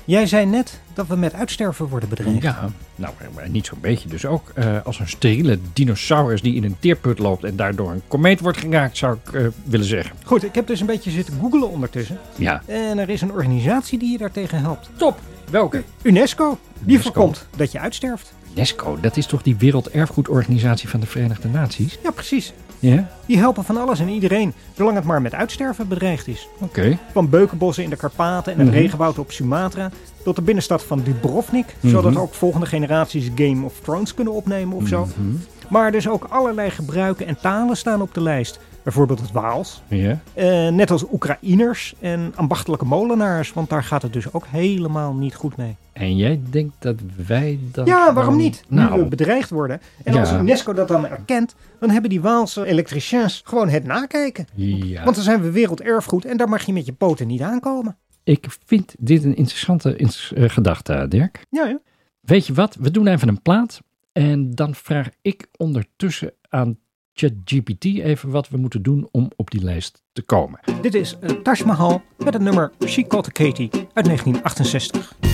Jij 0.05 0.27
zei 0.27 0.47
net 0.47 0.81
dat 0.95 1.07
we 1.07 1.17
met 1.17 1.35
uitsterven 1.35 1.89
worden 1.89 2.09
bedreigd. 2.09 2.43
Ja, 2.43 2.71
nou, 2.97 3.13
maar 3.35 3.49
niet 3.49 3.67
zo'n 3.67 3.79
beetje. 3.81 4.09
Dus 4.09 4.27
ook 4.27 4.49
eh, 4.55 4.77
als 4.85 4.99
een 4.99 5.09
steriele 5.09 5.59
dinosaurus 5.73 6.43
die 6.43 6.55
in 6.55 6.65
een 6.65 6.77
teerput 6.79 7.19
loopt 7.19 7.45
en 7.45 7.57
daardoor 7.57 7.91
een 7.91 8.03
komeet 8.09 8.41
wordt 8.41 8.59
geraakt, 8.59 8.97
zou 8.97 9.17
ik 9.25 9.33
eh, 9.35 9.47
willen 9.65 9.87
zeggen. 9.87 10.17
Goed, 10.25 10.45
ik 10.45 10.55
heb 10.55 10.67
dus 10.67 10.81
een 10.81 10.87
beetje 10.87 11.11
zitten 11.11 11.35
googelen 11.41 11.71
ondertussen. 11.71 12.19
Ja. 12.37 12.63
En 12.67 12.99
er 12.99 13.09
is 13.09 13.21
een 13.21 13.33
organisatie 13.33 13.99
die 13.99 14.13
je 14.13 14.19
daartegen 14.19 14.59
helpt. 14.59 14.91
Top! 14.97 15.21
Welke? 15.51 15.83
UNESCO. 16.03 16.59
Die 16.79 16.97
UNESCO. 16.97 17.13
voorkomt 17.13 17.47
dat 17.57 17.73
je 17.73 17.79
uitsterft. 17.79 18.35
UNESCO, 18.53 18.99
dat 19.01 19.17
is 19.17 19.27
toch 19.27 19.43
die 19.43 19.57
Werelderfgoedorganisatie 19.57 20.89
van 20.89 21.01
de 21.01 21.07
Verenigde 21.07 21.49
Naties? 21.49 21.99
Ja, 22.03 22.11
precies. 22.11 22.53
Ja? 22.91 23.09
Die 23.27 23.39
helpen 23.39 23.65
van 23.65 23.77
alles 23.77 24.01
en 24.01 24.09
iedereen, 24.09 24.53
zolang 24.77 24.97
het 24.97 25.05
maar 25.05 25.23
met 25.23 25.35
uitsterven 25.35 25.89
bedreigd 25.89 26.29
is. 26.29 26.49
Oké. 26.59 26.99
Van 27.13 27.29
beukenbossen 27.29 27.85
in 27.85 27.91
de 27.91 27.97
Karpaten 27.97 28.53
en 28.53 28.59
het 28.59 28.69
Mhm. 28.69 28.77
regenwoud 28.77 29.19
op 29.19 29.31
Sumatra 29.33 29.91
tot 30.25 30.37
de 30.37 30.43
binnenstad 30.43 30.83
van 30.85 31.01
Dubrovnik, 31.03 31.75
zodat 31.85 32.11
Mhm. 32.13 32.21
ook 32.21 32.35
volgende 32.35 32.67
generaties 32.67 33.31
Game 33.35 33.65
of 33.65 33.73
Thrones 33.83 34.15
kunnen 34.15 34.33
opnemen 34.33 34.77
of 34.77 34.87
zo. 34.89 35.05
Mhm. 35.05 35.37
Maar 35.69 35.93
dus 35.93 36.09
ook 36.09 36.27
allerlei 36.29 36.71
gebruiken 36.71 37.27
en 37.27 37.37
talen 37.41 37.77
staan 37.77 38.03
op 38.03 38.15
de 38.15 38.21
lijst. 38.23 38.59
Bijvoorbeeld 38.83 39.21
het 39.21 39.31
Waals. 39.33 39.83
Ja. 39.89 40.21
Eh, 40.35 40.69
net 40.69 40.91
als 40.91 41.05
Oekraïners 41.13 41.95
en 42.01 42.33
ambachtelijke 42.35 42.85
molenaars. 42.85 43.53
Want 43.53 43.69
daar 43.71 43.85
gaat 43.85 44.03
het 44.03 44.13
dus 44.13 44.33
ook 44.33 44.47
helemaal 44.47 45.15
niet 45.15 45.35
goed 45.35 45.57
mee. 45.57 45.77
En 45.93 46.17
jij 46.17 46.41
denkt 46.51 46.75
dat 46.79 46.97
wij 47.27 47.59
dat... 47.73 47.87
Ja, 47.87 48.13
waarom 48.13 48.35
dan- 48.35 48.43
niet? 48.43 48.65
Nu 48.69 48.77
Nou, 48.77 48.99
we 49.03 49.07
bedreigd 49.09 49.51
worden. 49.51 49.81
En 50.05 50.13
Ja. 50.15 50.21
als 50.21 50.33
UNESCO 50.33 50.73
dat 50.73 50.89
dan 50.89 51.07
erkent, 51.07 51.55
dan 51.81 51.91
hebben 51.91 52.11
die 52.11 52.21
Waalse 52.21 52.67
elektriciens 52.67 53.43
gewoon 53.45 53.69
het 53.69 53.85
nakijken. 53.85 54.47
ja. 54.55 55.03
Want 55.05 55.15
dan 55.17 55.25
zijn 55.25 55.43
we 55.43 55.51
werelderfgoed 55.51 56.25
en 56.25 56.37
daar 56.37 56.49
mag 56.49 56.63
je 56.67 56.73
met 56.73 56.87
je 56.87 56.93
poten 56.93 57.27
niet 57.27 57.41
aankomen. 57.43 57.97
Ik 58.25 58.47
vind 58.67 58.95
dit 58.99 59.25
een 59.25 59.37
interessante 59.37 59.97
ins- 59.97 60.33
eh, 60.37 60.49
gedachte, 60.49 61.07
Dirk. 61.09 61.45
Ja, 61.51 61.67
ja. 61.67 61.79
Weet 62.21 62.47
je 62.47 62.53
wat? 62.53 62.77
We 62.81 62.91
doen 62.91 63.07
even 63.07 63.29
een 63.29 63.43
plaat. 63.43 63.81
En 64.13 64.51
dan 64.51 64.75
vraag 64.75 65.09
ik 65.23 65.47
ondertussen 65.57 66.33
aan 66.49 66.77
ChatGPT 67.15 67.85
even 67.85 68.31
wat 68.31 68.49
we 68.49 68.57
moeten 68.57 68.83
doen 68.83 69.09
om 69.11 69.31
op 69.37 69.51
die 69.51 69.65
lijst 69.65 70.03
te 70.13 70.23
komen. 70.23 70.61
Dit 70.81 70.95
is 70.95 71.19
eh, 71.19 71.31
Taj 71.31 71.63
Mahal 71.65 72.03
met 72.19 72.35
het 72.35 72.43
nummer 72.43 72.73
She 72.87 73.07
Called 73.07 73.33
Katie 73.33 73.71
uit 73.73 74.05
1968. 74.05 75.32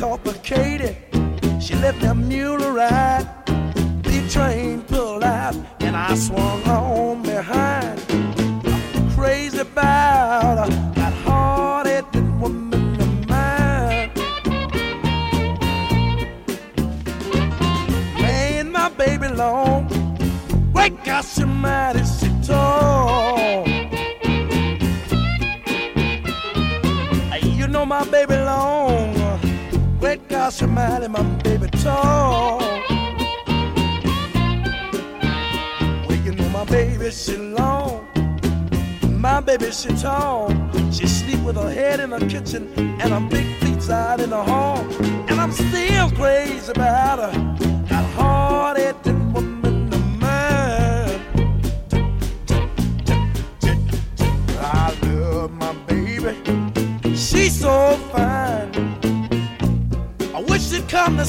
Caught. 0.00 0.20
She 1.60 1.74
left 1.74 2.02
a 2.02 2.14
mule 2.14 2.72
ride. 2.72 3.26
The 4.02 4.26
train 4.30 4.80
pulled 4.82 5.22
out 5.22 5.54
and 5.80 5.94
I 5.94 6.14
swung 6.14 6.62
on 6.64 7.22
behind 7.22 8.00
crazy 9.14 9.58
about 9.58 10.70
that 10.94 11.12
hard-headed 11.24 12.40
woman 12.40 13.00
of 13.04 13.28
mine. 13.28 14.10
Laying 18.18 18.72
my 18.72 18.88
baby 18.88 19.28
long, 19.28 19.82
wake 20.72 21.06
up 21.08 21.24
somebody 21.24 22.04
sit 22.04 22.32
tall. 22.42 23.66
You 27.58 27.66
know 27.68 27.84
my 27.84 28.04
baby 28.04 28.36
long, 28.36 28.79
up 30.50 30.54
somebody, 30.54 31.06
my 31.06 31.22
baby 31.44 31.68
tall. 31.82 32.58
Well, 36.06 36.18
you 36.24 36.32
know 36.32 36.48
my 36.48 36.64
baby 36.64 37.10
she 37.12 37.36
long. 37.36 38.06
My 39.20 39.40
baby, 39.40 39.70
she 39.70 39.88
tall. 39.90 40.48
She 40.90 41.06
sleep 41.06 41.40
with 41.44 41.56
her 41.56 41.70
head 41.70 42.00
in 42.00 42.10
the 42.10 42.20
kitchen 42.20 42.72
and 43.00 43.12
her 43.12 43.20
big 43.28 43.46
feet 43.60 43.90
out 43.90 44.20
in 44.20 44.30
the 44.30 44.42
hall. 44.42 44.78
And 45.28 45.40
I'm 45.40 45.52
still 45.52 46.10
crazy 46.12 46.72
about 46.72 47.32
her. 47.32 47.49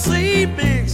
sleeping. 0.02 0.91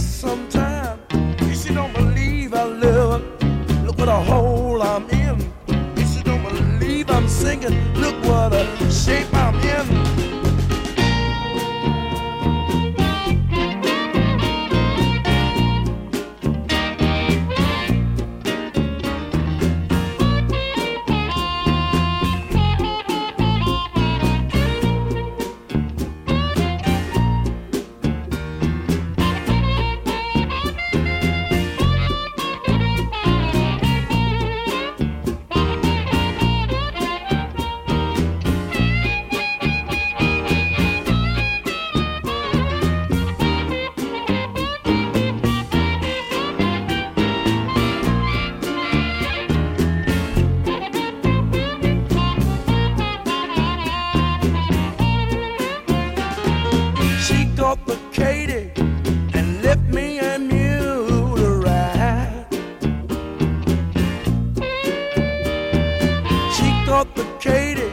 Katie 67.68 67.92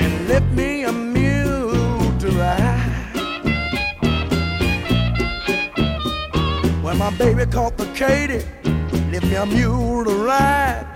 and 0.00 0.28
left 0.28 0.50
me 0.52 0.82
a 0.82 0.90
mule 0.90 2.18
to 2.18 2.28
ride. 2.30 3.12
When 6.82 6.98
my 6.98 7.10
baby 7.16 7.46
caught 7.46 7.76
the 7.76 7.86
Katie, 7.94 8.44
left 9.12 9.26
me 9.26 9.36
a 9.36 9.46
mule 9.46 10.04
to 10.06 10.14
ride. 10.24 10.86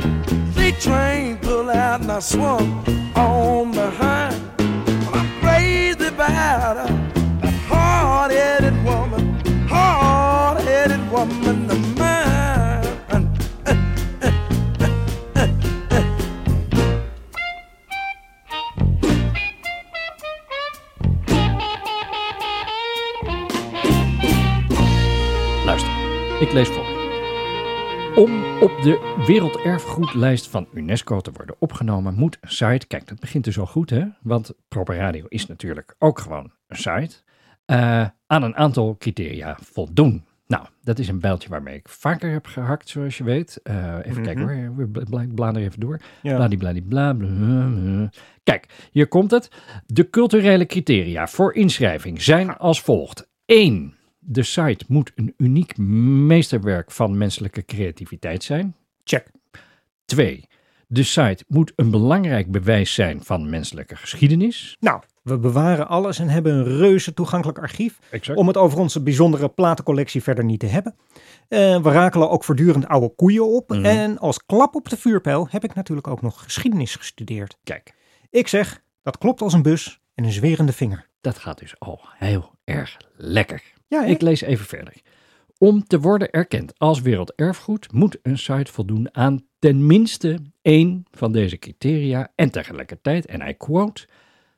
The 0.55 0.73
train 0.81 1.37
pulled 1.39 1.71
out 1.71 2.01
and 2.01 2.11
I 2.11 2.19
swung 2.19 2.85
on 3.15 3.71
behind. 3.71 4.43
I'm 5.15 5.29
crazy 5.41 6.07
about 6.07 6.79
her. 6.79 6.93
That 7.43 7.55
hard-headed 7.69 8.77
woman, 8.85 9.23
hard-headed 9.69 11.13
woman 11.13 11.60
ik 26.51 26.57
lees 26.57 26.69
voor. 26.69 26.99
Om 28.25 28.45
op 28.61 28.71
de 28.83 29.23
werelderfgoedlijst 29.27 30.49
van 30.49 30.69
UNESCO 30.75 31.21
te 31.21 31.31
worden 31.33 31.57
opgenomen, 31.59 32.15
moet 32.15 32.39
een 32.41 32.51
site, 32.51 32.87
kijk 32.87 33.09
dat 33.09 33.21
begint 33.21 33.45
dus 33.45 33.59
al 33.59 33.67
goed 33.67 33.91
hè, 33.91 34.05
want 34.23 34.53
Proper 34.69 34.97
Radio 34.97 35.25
is 35.29 35.47
natuurlijk 35.47 35.95
ook 35.99 36.19
gewoon 36.19 36.53
een 36.67 36.77
site, 36.77 37.15
eh, 37.65 38.07
aan 38.27 38.43
een 38.43 38.57
aantal 38.57 38.97
criteria 38.99 39.59
voldoen. 39.63 40.25
Nou, 40.47 40.65
dat 40.83 40.99
is 40.99 41.09
een 41.09 41.21
bijltje 41.21 41.49
waarmee 41.49 41.75
ik 41.75 41.89
vaker 41.89 42.31
heb 42.31 42.47
gehakt, 42.47 42.89
zoals 42.89 43.19
je 43.19 43.25
weet. 43.25 43.61
Eh, 43.63 43.97
even 44.03 44.23
kijken 44.23 44.43
hoor, 44.43 44.77
we 44.77 44.89
bla- 44.89 45.05
bla- 45.11 45.35
bladeren 45.35 45.69
even 45.69 45.81
door. 45.81 46.01
Ja. 46.23 46.37
Bladibladibla, 46.37 47.13
bla, 47.13 47.29
bla. 47.29 48.09
Kijk, 48.43 48.89
hier 48.93 49.09
komt 49.09 49.31
het. 49.31 49.49
De 49.87 50.11
culturele 50.11 50.67
criteria 50.67 51.27
voor 51.29 51.55
inschrijving 51.55 52.23
zijn 52.23 52.57
als 52.59 52.81
volgt. 52.81 53.29
1. 53.47 53.95
De 54.23 54.43
site 54.43 54.85
moet 54.89 55.13
een 55.15 55.35
uniek 55.37 55.77
meesterwerk 56.27 56.91
van 56.91 57.19
menselijke 57.19 57.65
creativiteit 57.65 58.43
zijn. 58.45 58.75
Check. 59.05 59.27
2. 60.05 60.45
De 60.87 61.03
site 61.03 61.45
moet 61.49 61.73
een 61.77 61.91
belangrijk 61.91 62.51
bewijs 62.51 62.95
zijn 62.95 63.25
van 63.25 63.51
menselijke 63.51 63.97
geschiedenis. 63.97 64.77
Nou, 64.81 65.03
we 65.23 65.39
bewaren 65.39 65.89
alles 65.89 66.19
en 66.19 66.29
hebben 66.29 66.53
een 66.55 66.65
reuze 66.77 67.15
toegankelijk 67.15 67.59
archief. 67.59 67.99
Exact. 68.11 68.39
Om 68.39 68.47
het 68.47 68.57
over 68.57 68.79
onze 68.79 69.03
bijzondere 69.03 69.49
platencollectie 69.49 70.23
verder 70.23 70.45
niet 70.45 70.61
te 70.61 70.67
hebben. 70.67 70.95
Eh, 71.49 71.83
we 71.83 71.91
rakelen 71.91 72.31
ook 72.31 72.45
voortdurend 72.45 72.87
oude 72.89 73.15
koeien 73.15 73.49
op. 73.49 73.69
Mhm. 73.69 73.85
En 73.85 74.19
als 74.19 74.45
klap 74.47 74.75
op 74.75 74.89
de 74.89 74.97
vuurpijl 74.97 75.47
heb 75.51 75.65
ik 75.65 75.75
natuurlijk 75.75 76.07
ook 76.07 76.23
nog 76.23 76.43
geschiedenis 76.43 76.97
gestudeerd. 76.97 77.59
Kijk, 77.65 77.95
Ik 78.31 78.49
zeg, 78.49 78.83
dat 79.03 79.19
klopt 79.19 79.41
als 79.43 79.53
een 79.53 79.63
bus 79.63 80.01
en 80.15 80.25
een 80.25 80.33
zwerende 80.33 80.73
vinger. 80.73 81.09
dat 81.21 81.39
gaat 81.39 81.59
dus 81.59 81.79
al 81.79 82.01
heel 82.19 82.51
erg 82.65 82.97
lekker. 83.17 83.63
Ja? 83.91 84.05
Ik 84.05 84.21
lees 84.21 84.41
even 84.41 84.67
verder. 84.67 84.93
Om 85.59 85.85
te 85.87 86.01
worden 86.01 86.31
erkend 86.31 86.79
als 86.79 87.01
werelderfgoed 87.01 87.93
moet 87.93 88.19
een 88.23 88.39
site 88.39 88.73
voldoen 88.73 89.09
aan 89.15 89.43
tenminste 89.59 90.39
één 90.63 91.05
van 91.11 91.33
deze 91.33 91.59
criteria 91.59 92.33
en 92.35 92.51
tegelijkertijd, 92.51 93.27
en 93.27 93.49
I 93.49 93.53
quote, 93.57 94.07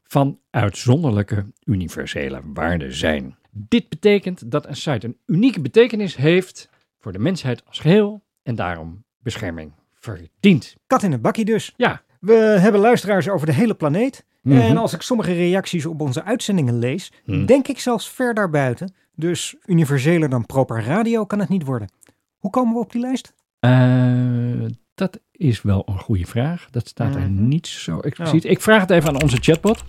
van 0.05 0.39
uitzonderlijke 0.51 1.47
universele 1.65 2.41
waarde 2.45 2.93
zijn. 2.93 3.37
Dit 3.51 3.89
betekent 3.89 4.51
dat 4.51 4.67
een 4.67 4.77
site 4.77 5.07
een 5.07 5.17
unieke 5.27 5.61
betekenis 5.61 6.17
heeft 6.17 6.69
voor 6.99 7.13
de 7.13 7.19
mensheid 7.19 7.63
als 7.67 7.79
geheel 7.79 8.23
en 8.43 8.55
daarom 8.55 9.05
bescherming 9.19 9.73
verdient. 9.95 10.77
Kat 10.87 11.03
in 11.03 11.13
het 11.13 11.23
bakkie 11.23 11.45
dus. 11.45 11.73
Ja. 11.77 12.03
We 12.21 12.33
hebben 12.35 12.81
luisteraars 12.81 13.29
over 13.29 13.47
de 13.47 13.53
hele 13.53 13.75
planeet. 13.75 14.25
Mhm. 14.43 14.57
En 14.61 14.77
als 14.77 14.93
ik 14.95 15.03
sommige 15.03 15.33
reacties 15.33 15.87
op 15.87 16.01
onze 16.01 16.25
uitzendingen 16.25 16.79
lees, 16.79 17.13
Mhm. 17.25 17.47
denk 17.47 17.69
ik 17.69 17.79
zelfs 17.79 18.11
ver 18.11 18.35
daarbuiten. 18.35 18.95
Dus 19.17 19.55
universeler 19.67 20.29
dan 20.29 20.47
proper 20.47 20.85
radio 20.85 21.25
kan 21.25 21.39
het 21.39 21.49
niet 21.49 21.65
worden. 21.65 21.91
Hoe 22.39 22.51
komen 22.51 22.75
we 22.75 22.81
op 22.81 22.93
die 22.93 23.01
lijst? 23.01 23.35
Eh, 23.61 24.71
dat 24.95 25.21
is 25.33 25.63
wel 25.63 25.83
een 25.87 25.99
goede 25.99 26.27
vraag. 26.27 26.69
Dat 26.71 26.89
staat 26.89 27.15
er 27.15 27.21
Mhm. 27.31 27.49
niet 27.49 27.67
zo 27.67 27.99
expliciet. 28.01 28.45
Oh. 28.45 28.51
Ik 28.51 28.61
vraag 28.61 28.81
het 28.81 28.91
even 28.91 29.09
aan 29.09 29.23
onze 29.23 29.37
chatbot. 29.41 29.85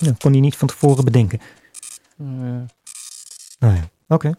Dat 0.00 0.18
kon 0.18 0.32
hij 0.32 0.40
niet 0.40 0.56
van 0.56 0.68
tevoren 0.68 1.04
bedenken. 1.04 1.40
Eh, 2.18 2.26
Nou 3.58 3.74
ja, 3.74 3.88
oké. 4.08 4.34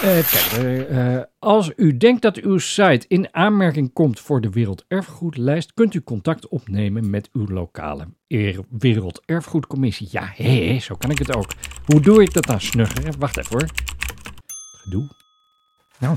Kijk, 0.00 0.26
eh, 0.26 1.16
eh, 1.16 1.24
als 1.38 1.72
u 1.76 1.96
denkt 1.96 2.22
dat 2.22 2.36
uw 2.36 2.58
site 2.58 3.04
in 3.08 3.34
aanmerking 3.34 3.92
komt 3.92 4.20
voor 4.20 4.40
de 4.40 4.50
Werelderfgoedlijst, 4.50 5.74
kunt 5.74 5.94
u 5.94 6.02
contact 6.02 6.48
opnemen 6.48 7.10
met 7.10 7.28
uw 7.32 7.46
lokale 7.46 8.08
Werelderfgoedcommissie. 8.68 10.08
Ja, 10.10 10.32
hé, 10.34 10.78
zo 10.78 10.94
kan 10.94 11.10
ik 11.10 11.18
het 11.18 11.36
ook. 11.36 11.50
Hoe 11.84 12.00
doe 12.00 12.22
ik 12.22 12.32
dat 12.32 12.44
dan 12.46 12.60
snugger? 12.60 13.14
Wacht 13.18 13.36
even 13.36 13.58
hoor. 13.58 13.68
Gedoe. 14.82 15.08
Nou. 15.98 16.16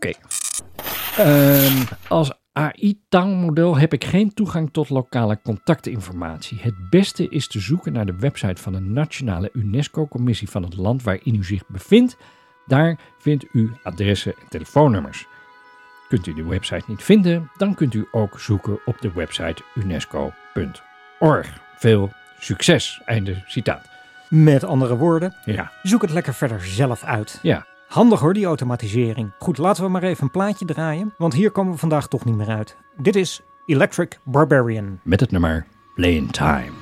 Oké. 0.00 0.12
Ehm, 1.16 1.82
als 2.08 2.32
AI-taalmodel 2.52 3.76
heb 3.78 3.92
ik 3.92 4.04
geen 4.04 4.34
toegang 4.34 4.72
tot 4.72 4.88
lokale 4.90 5.38
contactinformatie. 5.42 6.58
Het 6.60 6.74
beste 6.90 7.28
is 7.28 7.48
te 7.48 7.60
zoeken 7.60 7.92
naar 7.92 8.06
de 8.06 8.16
website 8.18 8.62
van 8.62 8.72
de 8.72 8.80
Nationale 8.80 9.50
UNESCO-commissie 9.52 10.50
van 10.50 10.62
het 10.62 10.76
land 10.76 11.02
waarin 11.02 11.34
u 11.34 11.44
zich 11.44 11.62
bevindt. 11.66 12.16
Daar 12.66 12.98
vindt 13.18 13.44
u 13.52 13.72
adressen 13.82 14.32
en 14.32 14.48
telefoonnummers. 14.48 15.26
Kunt 16.08 16.26
u 16.26 16.34
de 16.34 16.44
website 16.44 16.84
niet 16.86 17.02
vinden, 17.02 17.50
dan 17.56 17.74
kunt 17.74 17.94
u 17.94 18.08
ook 18.12 18.40
zoeken 18.40 18.78
op 18.84 19.00
de 19.00 19.12
website 19.12 19.62
unesco.org. 19.74 21.60
Veel 21.76 22.10
succes. 22.38 23.00
Einde 23.04 23.42
citaat. 23.46 23.88
Met 24.28 24.64
andere 24.64 24.96
woorden, 24.96 25.34
Ja. 25.44 25.72
zoek 25.82 26.02
het 26.02 26.10
lekker 26.10 26.34
verder 26.34 26.64
zelf 26.66 27.04
uit. 27.04 27.38
Ja. 27.42 27.66
Handig 27.90 28.20
hoor, 28.20 28.34
die 28.34 28.44
automatisering. 28.44 29.32
Goed, 29.38 29.58
laten 29.58 29.82
we 29.82 29.88
maar 29.88 30.02
even 30.02 30.24
een 30.24 30.30
plaatje 30.30 30.64
draaien, 30.64 31.14
want 31.18 31.34
hier 31.34 31.50
komen 31.50 31.72
we 31.72 31.78
vandaag 31.78 32.08
toch 32.08 32.24
niet 32.24 32.36
meer 32.36 32.48
uit. 32.48 32.76
Dit 32.96 33.16
is 33.16 33.40
Electric 33.66 34.18
Barbarian. 34.24 34.98
Met 35.02 35.20
het 35.20 35.30
nummer 35.30 35.66
Play 35.94 36.14
in 36.14 36.30
Time. 36.30 36.79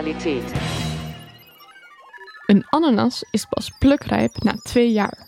Realität. 0.00 0.52
Een 2.46 2.64
ananas 2.68 3.24
is 3.30 3.44
pas 3.44 3.70
plukrijp 3.78 4.42
na 4.42 4.54
twee 4.62 4.92
jaar. 4.92 5.18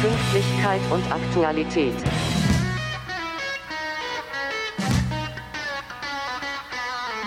Pünktlichkeit 0.00 0.80
und 0.92 1.12
Aktualität. 1.12 2.02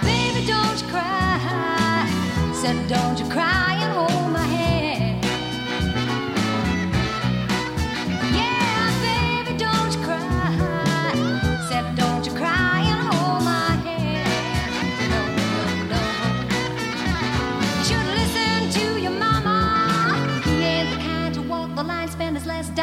Baby, 0.01 0.45
don't 0.45 0.84
cry. 0.89 2.07
Said, 2.53 2.76
don't 2.88 3.20
you 3.20 3.30
cry 3.30 3.84
and 3.84 3.93
hold. 3.93 4.26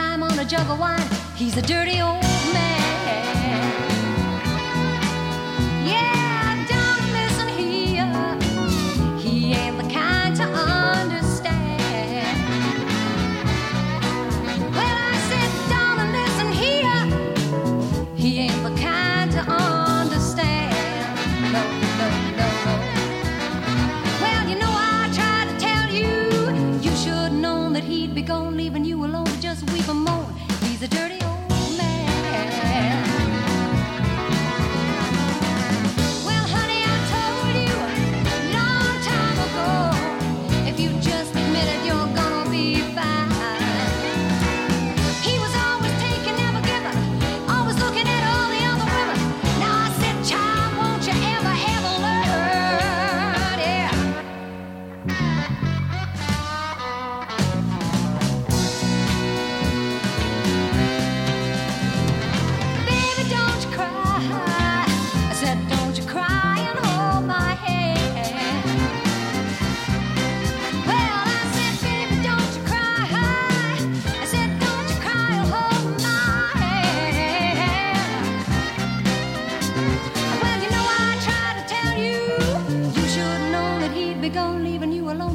Dime 0.04 0.22
on 0.22 0.38
a 0.38 0.44
jug 0.44 0.68
of 0.70 0.78
wine. 0.78 1.08
He's 1.34 1.56
a 1.56 1.62
dirty 1.62 2.00
old 2.00 2.22
man. 2.56 2.80
Yeah, 5.92 6.23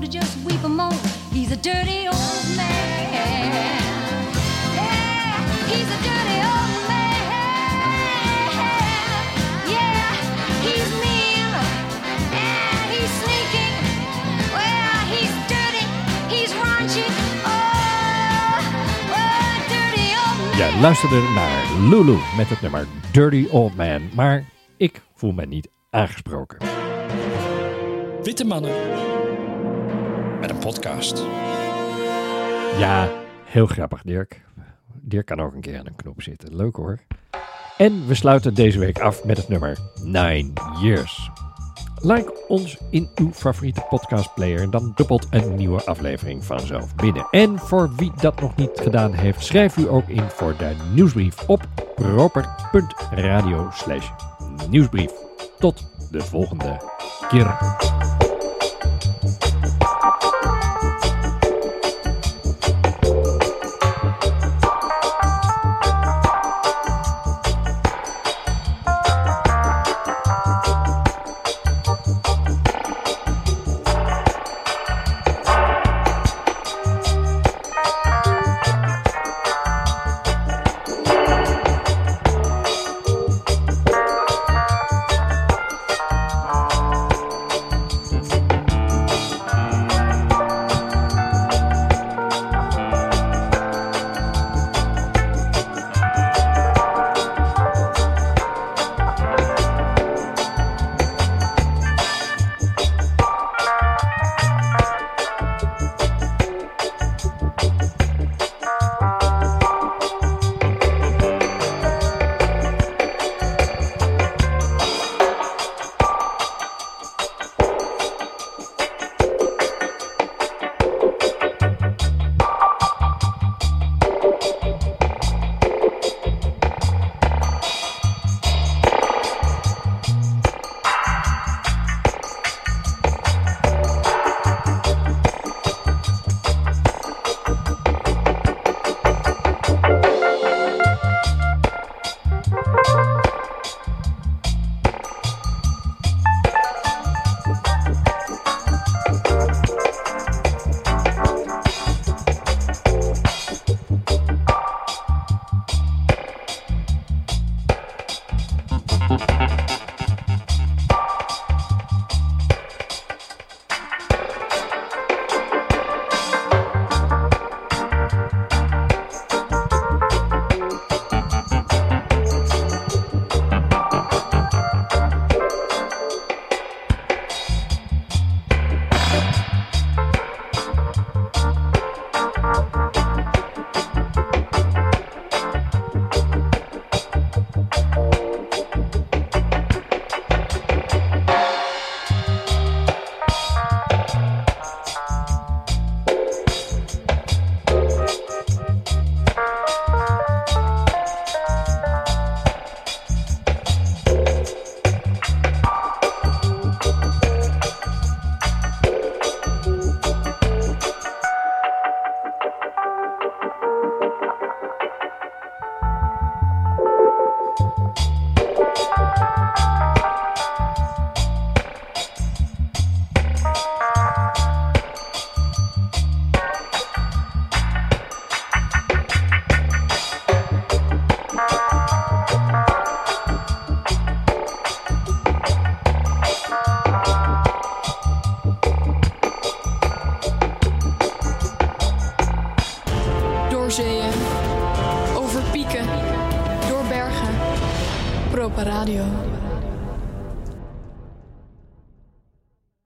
to 0.02 0.08
just 0.08 0.38
weep 0.45 0.64
and 0.64 0.76
moan. 0.76 0.93
He's 1.32 1.52
a 1.52 1.56
dirty 1.58 2.08
old 2.08 2.45
man. 2.56 3.52
Yeah, 4.76 5.43
he's 5.68 5.89
a 5.97 6.00
dirty 6.08 6.39
old 6.52 6.88
man. 6.88 7.26
Yeah, 9.68 10.14
he's 10.66 10.89
mean 11.04 11.52
and 12.34 12.91
he's 12.93 13.12
sneaking. 13.22 13.76
Well, 14.56 15.02
he's 15.14 15.36
dirty, 15.54 15.86
he's 16.34 16.52
raunchy. 16.54 17.06
Oh, 17.45 18.60
oh, 19.12 19.56
dirty 19.70 20.08
old 20.22 20.38
man. 20.58 20.58
Ja, 20.58 20.80
luisterde 20.82 21.22
naar 21.36 21.64
Lulu 21.89 22.18
met 22.38 22.50
het 22.50 22.62
nummer 22.62 22.88
Dirty 23.12 23.47
Old 23.52 23.76
Man. 23.76 24.10
Maar 24.16 24.43
ik 24.78 25.02
voel 25.16 25.32
me 25.32 25.45
niet 25.45 25.70
aangesproken. 25.89 26.58
Witte 28.24 28.45
mannen. 28.45 28.72
Met 30.40 30.50
een 30.50 30.60
podcast. 30.60 31.24
Ja, 32.78 33.10
heel 33.46 33.66
grappig, 33.66 34.02
Dirk. 34.02 34.42
Dirk 35.02 35.26
kan 35.26 35.40
ook 35.40 35.54
een 35.54 35.62
keer 35.62 35.80
aan 35.80 35.86
een 35.86 35.96
knop 35.96 36.22
zitten. 36.22 36.56
Leuk 36.56 36.76
hoor. 36.76 37.00
En 37.78 38.08
we 38.08 38.14
sluiten 38.14 38.54
deze 38.54 38.80
week 38.80 39.00
af 39.00 39.24
met 39.24 39.38
het 39.38 39.48
nummer 39.48 39.78
Nine 40.04 40.52
Years. 40.82 41.30
Like 42.02 42.46
ons 42.48 42.78
in 42.90 43.10
uw 43.16 43.32
favoriete 43.34 43.86
podcastplayer, 43.90 44.70
dan 44.70 44.92
dubbelt 44.96 45.28
een 45.30 45.56
nieuwe 45.56 45.84
aflevering 45.84 46.46
vanzelf 46.46 46.96
binnen. 46.96 47.28
En 47.32 47.60
voor 47.60 47.96
wie 47.96 48.12
dat 48.22 48.42
nog 48.42 48.56
niet 48.56 48.72
gedaan 48.74 49.14
heeft, 49.14 49.44
schrijf 49.46 49.78
u 49.78 49.90
ook 49.90 50.08
in 50.08 50.30
voor 50.30 50.58
de 50.58 50.76
nieuwsbrief 50.94 51.50
op 51.50 51.68
proper.radio 51.96 53.70
slash 53.74 54.10
nieuwsbrief. 54.70 55.12
Tot 55.60 55.84
de 56.12 56.22
volgende 56.22 56.82
keer. 57.30 58.09